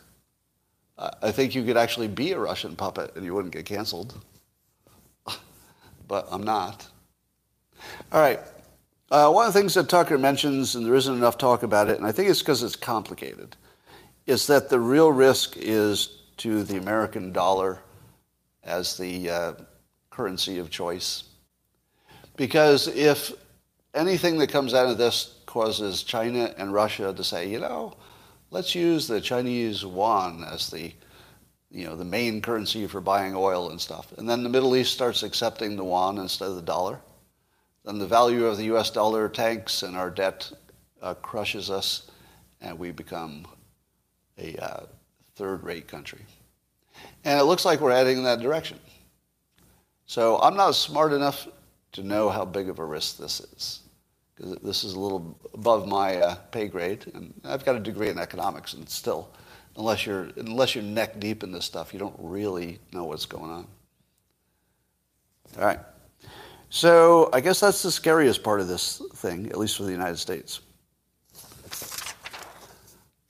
[0.96, 4.14] I think you could actually be a Russian puppet and you wouldn't get canceled
[6.08, 6.86] but I'm not.
[8.12, 8.38] All right.
[9.10, 11.96] Uh, one of the things that Tucker mentions, and there isn't enough talk about it,
[11.96, 13.56] and I think it's because it's complicated,
[14.26, 17.80] is that the real risk is to the American dollar
[18.64, 19.52] as the uh,
[20.10, 21.24] currency of choice.
[22.36, 23.32] Because if
[23.94, 27.96] anything that comes out of this causes China and Russia to say, you know,
[28.50, 30.92] let's use the Chinese yuan as the
[31.72, 34.12] you know, the main currency for buying oil and stuff.
[34.18, 36.98] And then the Middle East starts accepting the yuan instead of the dollar.
[37.84, 40.50] Then the value of the US dollar tanks and our debt
[41.00, 42.10] uh, crushes us
[42.60, 43.46] and we become
[44.40, 44.86] a uh,
[45.36, 46.20] third-rate country.
[47.24, 48.78] And it looks like we're heading in that direction.
[50.06, 51.46] So I'm not smart enough
[51.92, 53.80] to know how big of a risk this is.
[54.34, 57.06] Because this is a little above my uh, pay grade.
[57.14, 59.28] And I've got a degree in economics and still
[59.76, 63.50] unless you're unless you're neck deep in this stuff, you don't really know what's going
[63.50, 63.66] on.
[65.58, 65.80] All right.
[66.68, 70.18] So I guess that's the scariest part of this thing, at least for the United
[70.18, 70.60] States.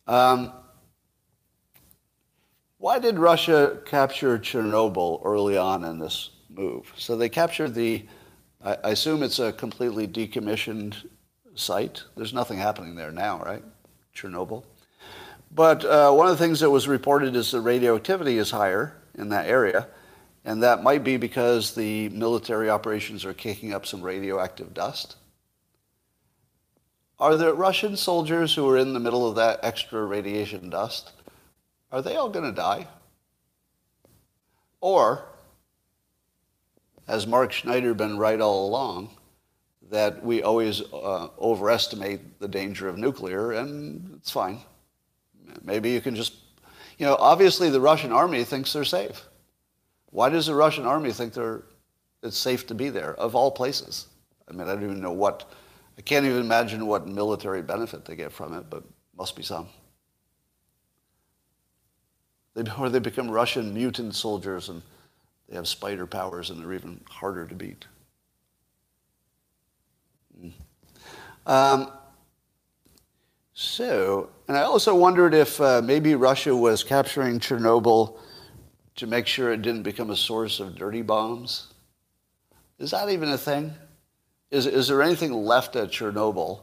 [0.07, 0.53] Um,
[2.81, 6.91] why did Russia capture Chernobyl early on in this move?
[6.97, 8.07] So they captured the,
[8.65, 10.97] I, assume it's a completely decommissioned
[11.55, 12.03] site.
[12.17, 13.63] There's nothing happening there now, right?
[14.17, 14.65] Chernobyl.
[15.53, 19.29] But uh, one of the things that was reported is the radioactivity is higher in
[19.29, 19.87] that area.
[20.47, 25.17] And that might be because the military operations are kicking up some radioactive dust.
[27.19, 31.13] Are there Russian soldiers who are in the middle of that extra radiation dust,
[31.93, 32.87] are they all going to die?
[34.81, 35.25] Or
[37.07, 39.11] has Mark Schneider been right all along
[39.91, 44.61] that we always uh, overestimate the danger of nuclear and it's fine?
[45.63, 46.35] Maybe you can just,
[46.99, 49.27] you know, obviously the Russian army thinks they're safe.
[50.11, 51.63] Why does the Russian army think they're,
[52.23, 54.07] it's safe to be there, of all places?
[54.49, 55.51] I mean, I don't even know what,
[55.99, 58.85] I can't even imagine what military benefit they get from it, but
[59.17, 59.69] must be some.
[62.55, 64.83] They, or they become Russian mutant soldiers and
[65.49, 67.87] they have spider powers and they're even harder to beat.
[70.41, 70.53] Mm.
[71.47, 71.93] Um,
[73.53, 78.19] so, and I also wondered if uh, maybe Russia was capturing Chernobyl
[78.97, 81.69] to make sure it didn't become a source of dirty bombs.
[82.79, 83.75] Is that even a thing?
[84.51, 86.63] Is, is there anything left at Chernobyl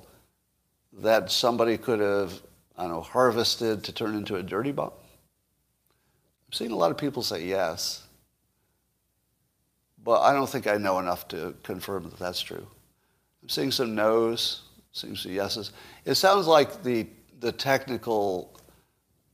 [0.93, 2.33] that somebody could have,
[2.77, 4.91] I don't know, harvested to turn into a dirty bomb?
[6.47, 8.07] I'm seeing a lot of people say yes.
[10.03, 12.65] But I don't think I know enough to confirm that that's true.
[13.43, 14.61] I'm seeing some no's,
[14.93, 15.73] seeing some yeses.
[16.05, 17.07] It sounds like the,
[17.39, 18.57] the technical,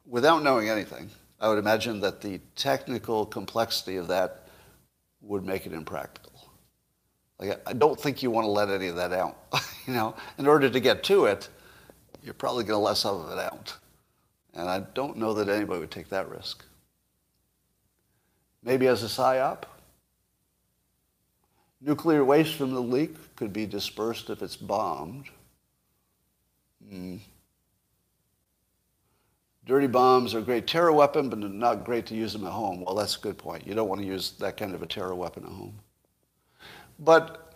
[0.08, 1.10] without knowing anything,
[1.40, 4.48] I would imagine that the technical complexity of that
[5.22, 6.32] would make it impractical.
[7.38, 9.38] Like, I don't think you want to let any of that out.
[9.88, 11.50] you know, in order to get to it,
[12.24, 13.76] you're probably going to let some of it out.
[14.54, 16.64] And I don't know that anybody would take that risk.
[18.64, 19.64] Maybe as a psyop,
[21.82, 25.26] nuclear waste from the leak could be dispersed if it's bombed.
[26.92, 27.20] Mm.
[29.66, 32.84] Dirty bombs are a great terror weapon, but not great to use them at home.
[32.86, 33.66] Well, that's a good point.
[33.66, 35.80] You don't want to use that kind of a terror weapon at home.
[37.00, 37.54] But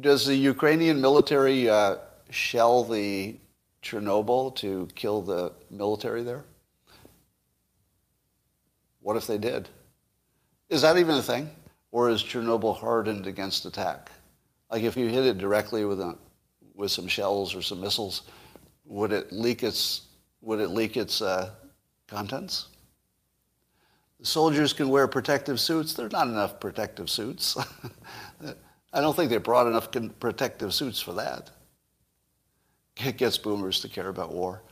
[0.00, 1.96] does the Ukrainian military uh,
[2.30, 3.36] shell the
[3.82, 6.44] Chernobyl to kill the military there?
[9.00, 9.68] What if they did?
[10.68, 11.50] Is that even a thing?
[11.92, 14.10] Or is Chernobyl hardened against attack?
[14.70, 16.16] Like if you hit it directly with, a,
[16.74, 18.22] with some shells or some missiles,
[18.84, 20.02] would it leak its
[20.44, 21.50] would it leak its uh,
[22.06, 22.66] contents?
[24.20, 25.94] The soldiers can wear protective suits.
[25.94, 27.56] There are not enough protective suits.
[28.92, 29.88] I don't think they brought enough
[30.20, 31.50] protective suits for that.
[32.96, 34.62] It gets boomers to care about war.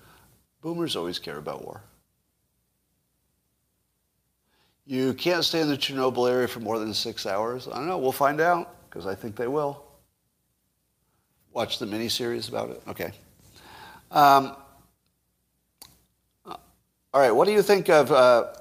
[0.61, 1.83] Boomers always care about war.
[4.87, 7.69] You can't stay in the Chernobyl area for more than six hours.
[7.69, 7.99] I don't know.
[7.99, 9.85] We'll find out because I think they will.
[11.53, 12.83] Watch the miniseries about it.
[12.89, 13.13] Okay.
[14.11, 14.57] Um,
[17.15, 18.55] all right, what do you think of uh,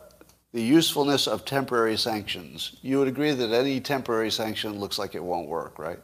[0.52, 2.76] the usefulness of temporary sanctions?
[2.82, 6.00] You would agree that any temporary sanction looks like it won't work, right?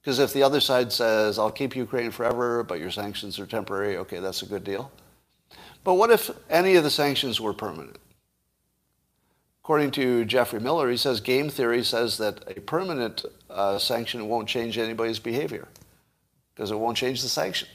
[0.00, 3.98] Because if the other side says, I'll keep Ukraine forever, but your sanctions are temporary,
[3.98, 4.90] okay, that's a good deal.
[5.84, 7.98] But what if any of the sanctions were permanent?
[9.70, 14.48] According to Geoffrey Miller, he says game theory says that a permanent uh, sanction won't
[14.48, 15.68] change anybody's behavior
[16.52, 17.68] because it won't change the sanction,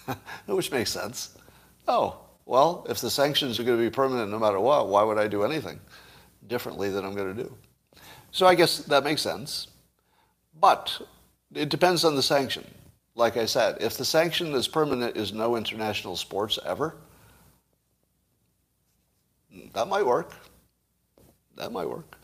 [0.46, 1.38] which makes sense.
[1.86, 5.18] Oh, well, if the sanctions are going to be permanent no matter what, why would
[5.18, 5.78] I do anything
[6.48, 7.56] differently than I'm going to do?
[8.32, 9.68] So I guess that makes sense.
[10.60, 11.00] But
[11.54, 12.64] it depends on the sanction.
[13.14, 16.96] Like I said, if the sanction is permanent is no international sports ever,
[19.74, 20.32] that might work.
[21.56, 22.16] That might work.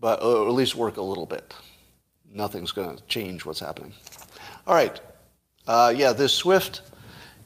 [0.00, 1.54] But or at least work a little bit.
[2.32, 3.92] Nothing's going to change what's happening.
[4.66, 5.00] All right.
[5.66, 6.82] Uh, yeah, this SWIFT,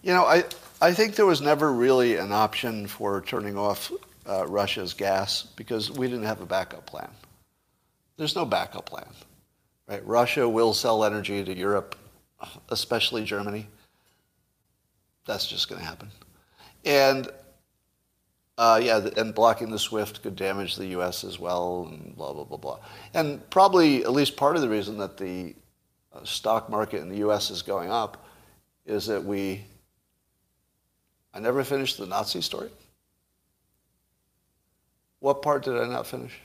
[0.03, 0.45] you know, I,
[0.81, 3.91] I think there was never really an option for turning off
[4.29, 7.11] uh, Russia's gas because we didn't have a backup plan.
[8.17, 9.09] There's no backup plan.
[9.89, 10.07] Right?
[10.07, 11.97] Russia will sell energy to Europe,
[12.69, 13.67] especially Germany.
[15.27, 16.09] That's just going to happen.
[16.85, 17.29] And
[18.59, 21.25] uh, yeah, and blocking the SWIFT could damage the U.S.
[21.25, 22.79] as well, and blah blah blah blah.
[23.15, 25.55] And probably at least part of the reason that the
[26.13, 27.51] uh, stock market in the U.S.
[27.51, 28.27] is going up
[28.85, 29.65] is that we
[31.35, 32.71] I never finished the Nazi story.
[35.21, 36.39] What part did I not finish?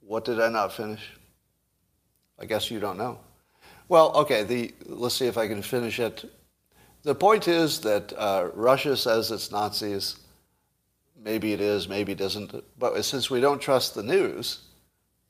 [0.00, 1.02] What did I not finish?
[2.38, 3.18] I guess you don't know.
[3.88, 6.24] Well, okay, the, let's see if I can finish it.
[7.02, 10.16] The point is that uh, Russia says it's Nazis.
[11.22, 12.52] Maybe it is, maybe it isn't.
[12.78, 14.60] But since we don't trust the news,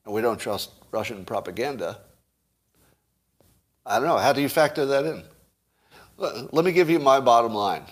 [0.05, 1.99] and we don't trust Russian propaganda,
[3.85, 4.17] I don't know.
[4.17, 5.23] How do you factor that in?
[6.17, 7.83] Let me give you my bottom line.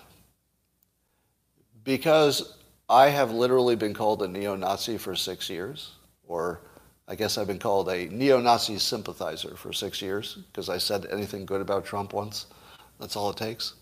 [1.84, 2.57] Because
[2.89, 5.91] I have literally been called a neo-Nazi for six years,
[6.28, 6.61] or
[7.08, 11.45] I guess I've been called a neo-Nazi sympathizer for six years because I said anything
[11.45, 12.47] good about Trump once.
[12.99, 13.76] That's all it takes.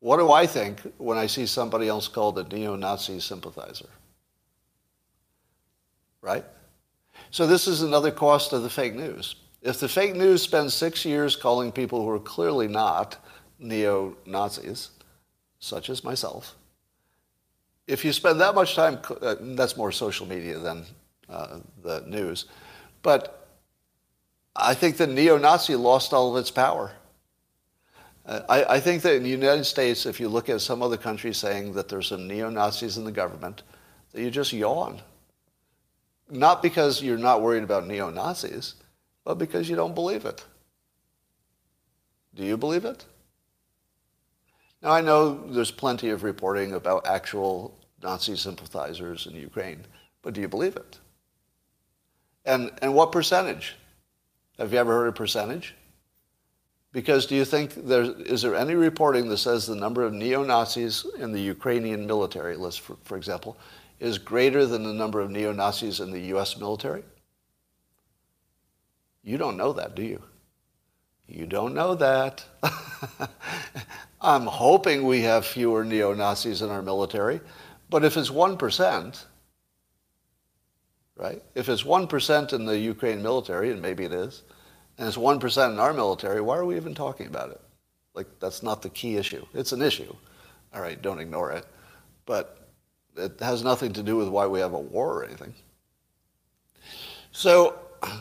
[0.00, 3.88] What do I think when I see somebody else called a neo-Nazi sympathizer?
[6.20, 6.44] Right?
[7.30, 9.36] So this is another cost of the fake news.
[9.62, 13.16] If the fake news spends six years calling people who are clearly not
[13.58, 14.90] neo-Nazis,
[15.58, 16.54] such as myself,
[17.86, 20.84] if you spend that much time, uh, that's more social media than
[21.28, 22.46] uh, the news,
[23.02, 23.48] but
[24.54, 26.92] I think the neo-Nazi lost all of its power.
[28.26, 30.96] Uh, I, I, think that in the United States, if you look at some other
[30.96, 33.62] countries saying that there's some neo-Nazis in the government,
[34.12, 35.00] that you just yawn.
[36.28, 38.74] Not because you're not worried about neo-Nazis,
[39.24, 40.44] but because you don't believe it.
[42.34, 43.06] Do you believe it?
[44.82, 49.84] Now, I know there's plenty of reporting about actual Nazi sympathizers in Ukraine,
[50.22, 50.98] but do you believe it?
[52.48, 53.76] And, and what percentage?
[54.58, 55.74] Have you ever heard a percentage?
[56.92, 61.04] Because do you think there is there any reporting that says the number of neo-Nazis
[61.18, 63.58] in the Ukrainian military, list, for, for example,
[64.00, 66.56] is greater than the number of neo-Nazis in the U.S.
[66.56, 67.02] military?
[69.22, 70.22] You don't know that, do you?
[71.26, 72.42] You don't know that.
[74.22, 77.42] I'm hoping we have fewer neo-Nazis in our military,
[77.90, 79.24] but if it's 1%,
[81.18, 81.42] right?
[81.54, 84.42] If it's 1% in the Ukraine military, and maybe it is,
[84.96, 87.60] and it's 1% in our military, why are we even talking about it?
[88.14, 89.44] Like, that's not the key issue.
[89.52, 90.14] It's an issue.
[90.72, 91.66] All right, don't ignore it.
[92.24, 92.68] But
[93.16, 95.54] it has nothing to do with why we have a war or anything.
[97.32, 97.78] So,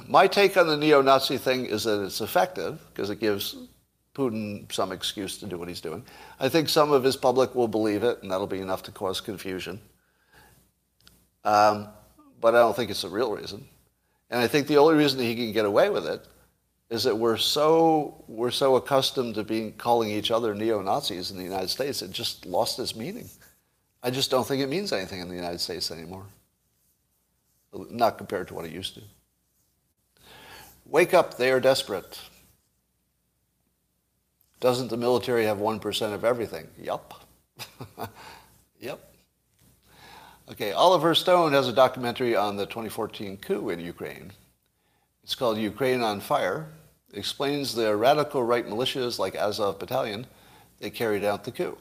[0.08, 3.56] my take on the neo-Nazi thing is that it's effective because it gives
[4.16, 6.04] Putin some excuse to do what he's doing.
[6.40, 9.22] I think some of his public will believe it, and that'll be enough to cause
[9.22, 9.80] confusion.
[11.44, 11.90] Um,
[12.48, 13.68] but I don't think it's the real reason.
[14.30, 16.26] And I think the only reason he can get away with it
[16.90, 21.44] is that we're so we're so accustomed to being calling each other neo-Nazis in the
[21.44, 23.30] United States, it just lost its meaning.
[24.02, 26.24] I just don't think it means anything in the United States anymore.
[27.74, 29.02] Not compared to what it used to.
[30.86, 32.18] Wake up, they are desperate.
[34.62, 36.70] Doesn't the military have 1% of everything?
[36.82, 37.26] Yup.
[38.80, 39.17] yep.
[40.50, 44.32] Okay, Oliver Stone has a documentary on the 2014 coup in Ukraine.
[45.22, 46.70] It's called Ukraine on Fire.
[47.12, 50.26] It explains the radical right militias like Azov Battalion
[50.80, 51.78] that carried out the coup.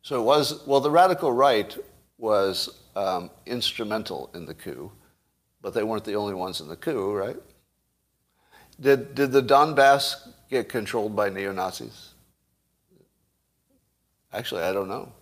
[0.00, 1.76] So it was, well, the radical right
[2.16, 4.90] was um, instrumental in the coup,
[5.60, 7.36] but they weren't the only ones in the coup, right?
[8.80, 12.14] Did, did the Donbass get controlled by neo-Nazis?
[14.32, 15.12] Actually, I don't know.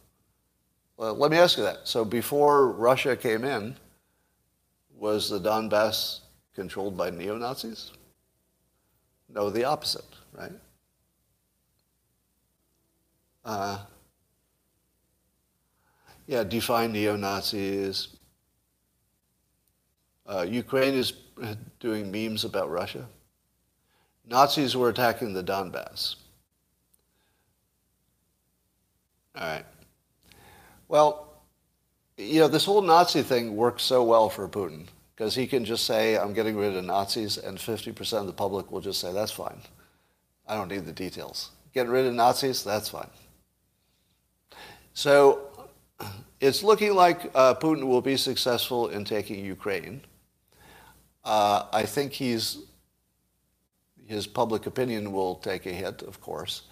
[0.98, 1.86] Well, let me ask you that.
[1.86, 3.76] So before Russia came in,
[4.96, 6.20] was the Donbass
[6.56, 7.92] controlled by neo-Nazis?
[9.28, 10.50] No, the opposite, right?
[13.44, 13.78] Uh,
[16.26, 18.16] yeah, define neo-Nazis.
[20.26, 21.12] Uh, Ukraine is
[21.78, 23.06] doing memes about Russia.
[24.26, 26.16] Nazis were attacking the Donbass.
[29.36, 29.64] All right.
[30.88, 31.28] Well,
[32.16, 35.84] you know, this whole Nazi thing works so well for Putin because he can just
[35.84, 39.32] say, I'm getting rid of Nazis, and 50% of the public will just say, that's
[39.32, 39.60] fine.
[40.46, 41.50] I don't need the details.
[41.74, 43.10] Getting rid of Nazis, that's fine.
[44.94, 45.68] So
[46.40, 50.00] it's looking like uh, Putin will be successful in taking Ukraine.
[51.24, 52.58] Uh, I think he's,
[54.06, 56.62] his public opinion will take a hit, of course,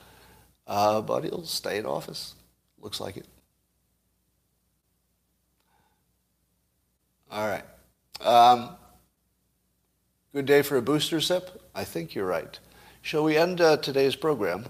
[0.66, 2.34] uh, but he'll stay in office.
[2.80, 3.26] Looks like it.
[7.30, 7.64] All right.
[8.20, 8.76] Um,
[10.32, 11.60] good day for a booster sip?
[11.74, 12.58] I think you're right.
[13.02, 14.66] Shall we end uh, today's program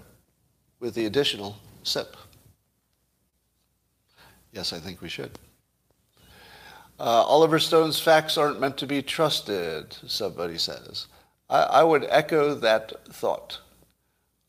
[0.79, 2.17] with the additional sip?
[4.51, 5.31] Yes, I think we should.
[6.99, 11.05] Uh, Oliver Stone's facts aren't meant to be trusted, somebody says.
[11.49, 13.59] I, I would echo that thought.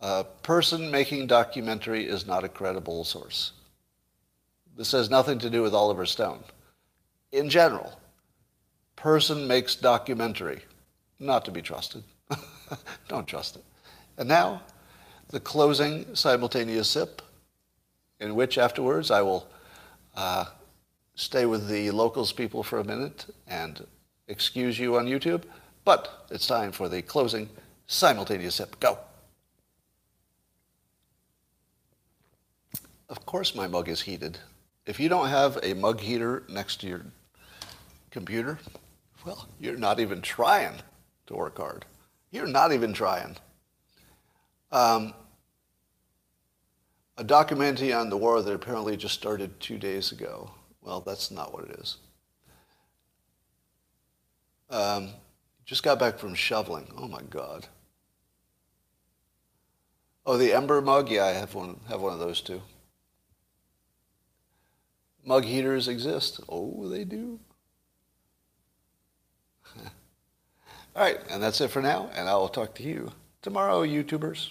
[0.00, 3.52] A person making documentary is not a credible source.
[4.76, 6.42] This has nothing to do with Oliver Stone
[7.32, 7.97] in general,
[8.98, 10.60] person makes documentary,
[11.20, 12.02] not to be trusted.
[13.08, 13.64] Don't trust it.
[14.18, 14.62] And now,
[15.28, 17.22] the closing simultaneous sip,
[18.18, 19.46] in which afterwards I will
[20.16, 20.46] uh,
[21.14, 23.86] stay with the locals people for a minute and
[24.26, 25.44] excuse you on YouTube.
[25.84, 27.48] But it's time for the closing
[27.86, 28.80] simultaneous sip.
[28.80, 28.98] Go.
[33.08, 34.38] Of course my mug is heated.
[34.86, 37.02] If you don't have a mug heater next to your
[38.10, 38.58] computer,
[39.24, 40.74] well, you're not even trying
[41.26, 41.84] to work hard.
[42.30, 43.36] You're not even trying.
[44.70, 45.14] Um,
[47.16, 50.50] a documentary on the war that apparently just started two days ago.
[50.82, 51.96] Well, that's not what it is.
[54.70, 55.10] Um,
[55.64, 56.92] just got back from shoveling.
[56.96, 57.66] Oh my God.
[60.24, 61.10] Oh, the Ember mug?
[61.10, 62.60] Yeah, I have one, have one of those too.
[65.24, 66.40] Mug heaters exist.
[66.48, 67.40] Oh, they do.
[70.98, 74.50] All right, and that's it for now, and I will talk to you tomorrow, YouTubers.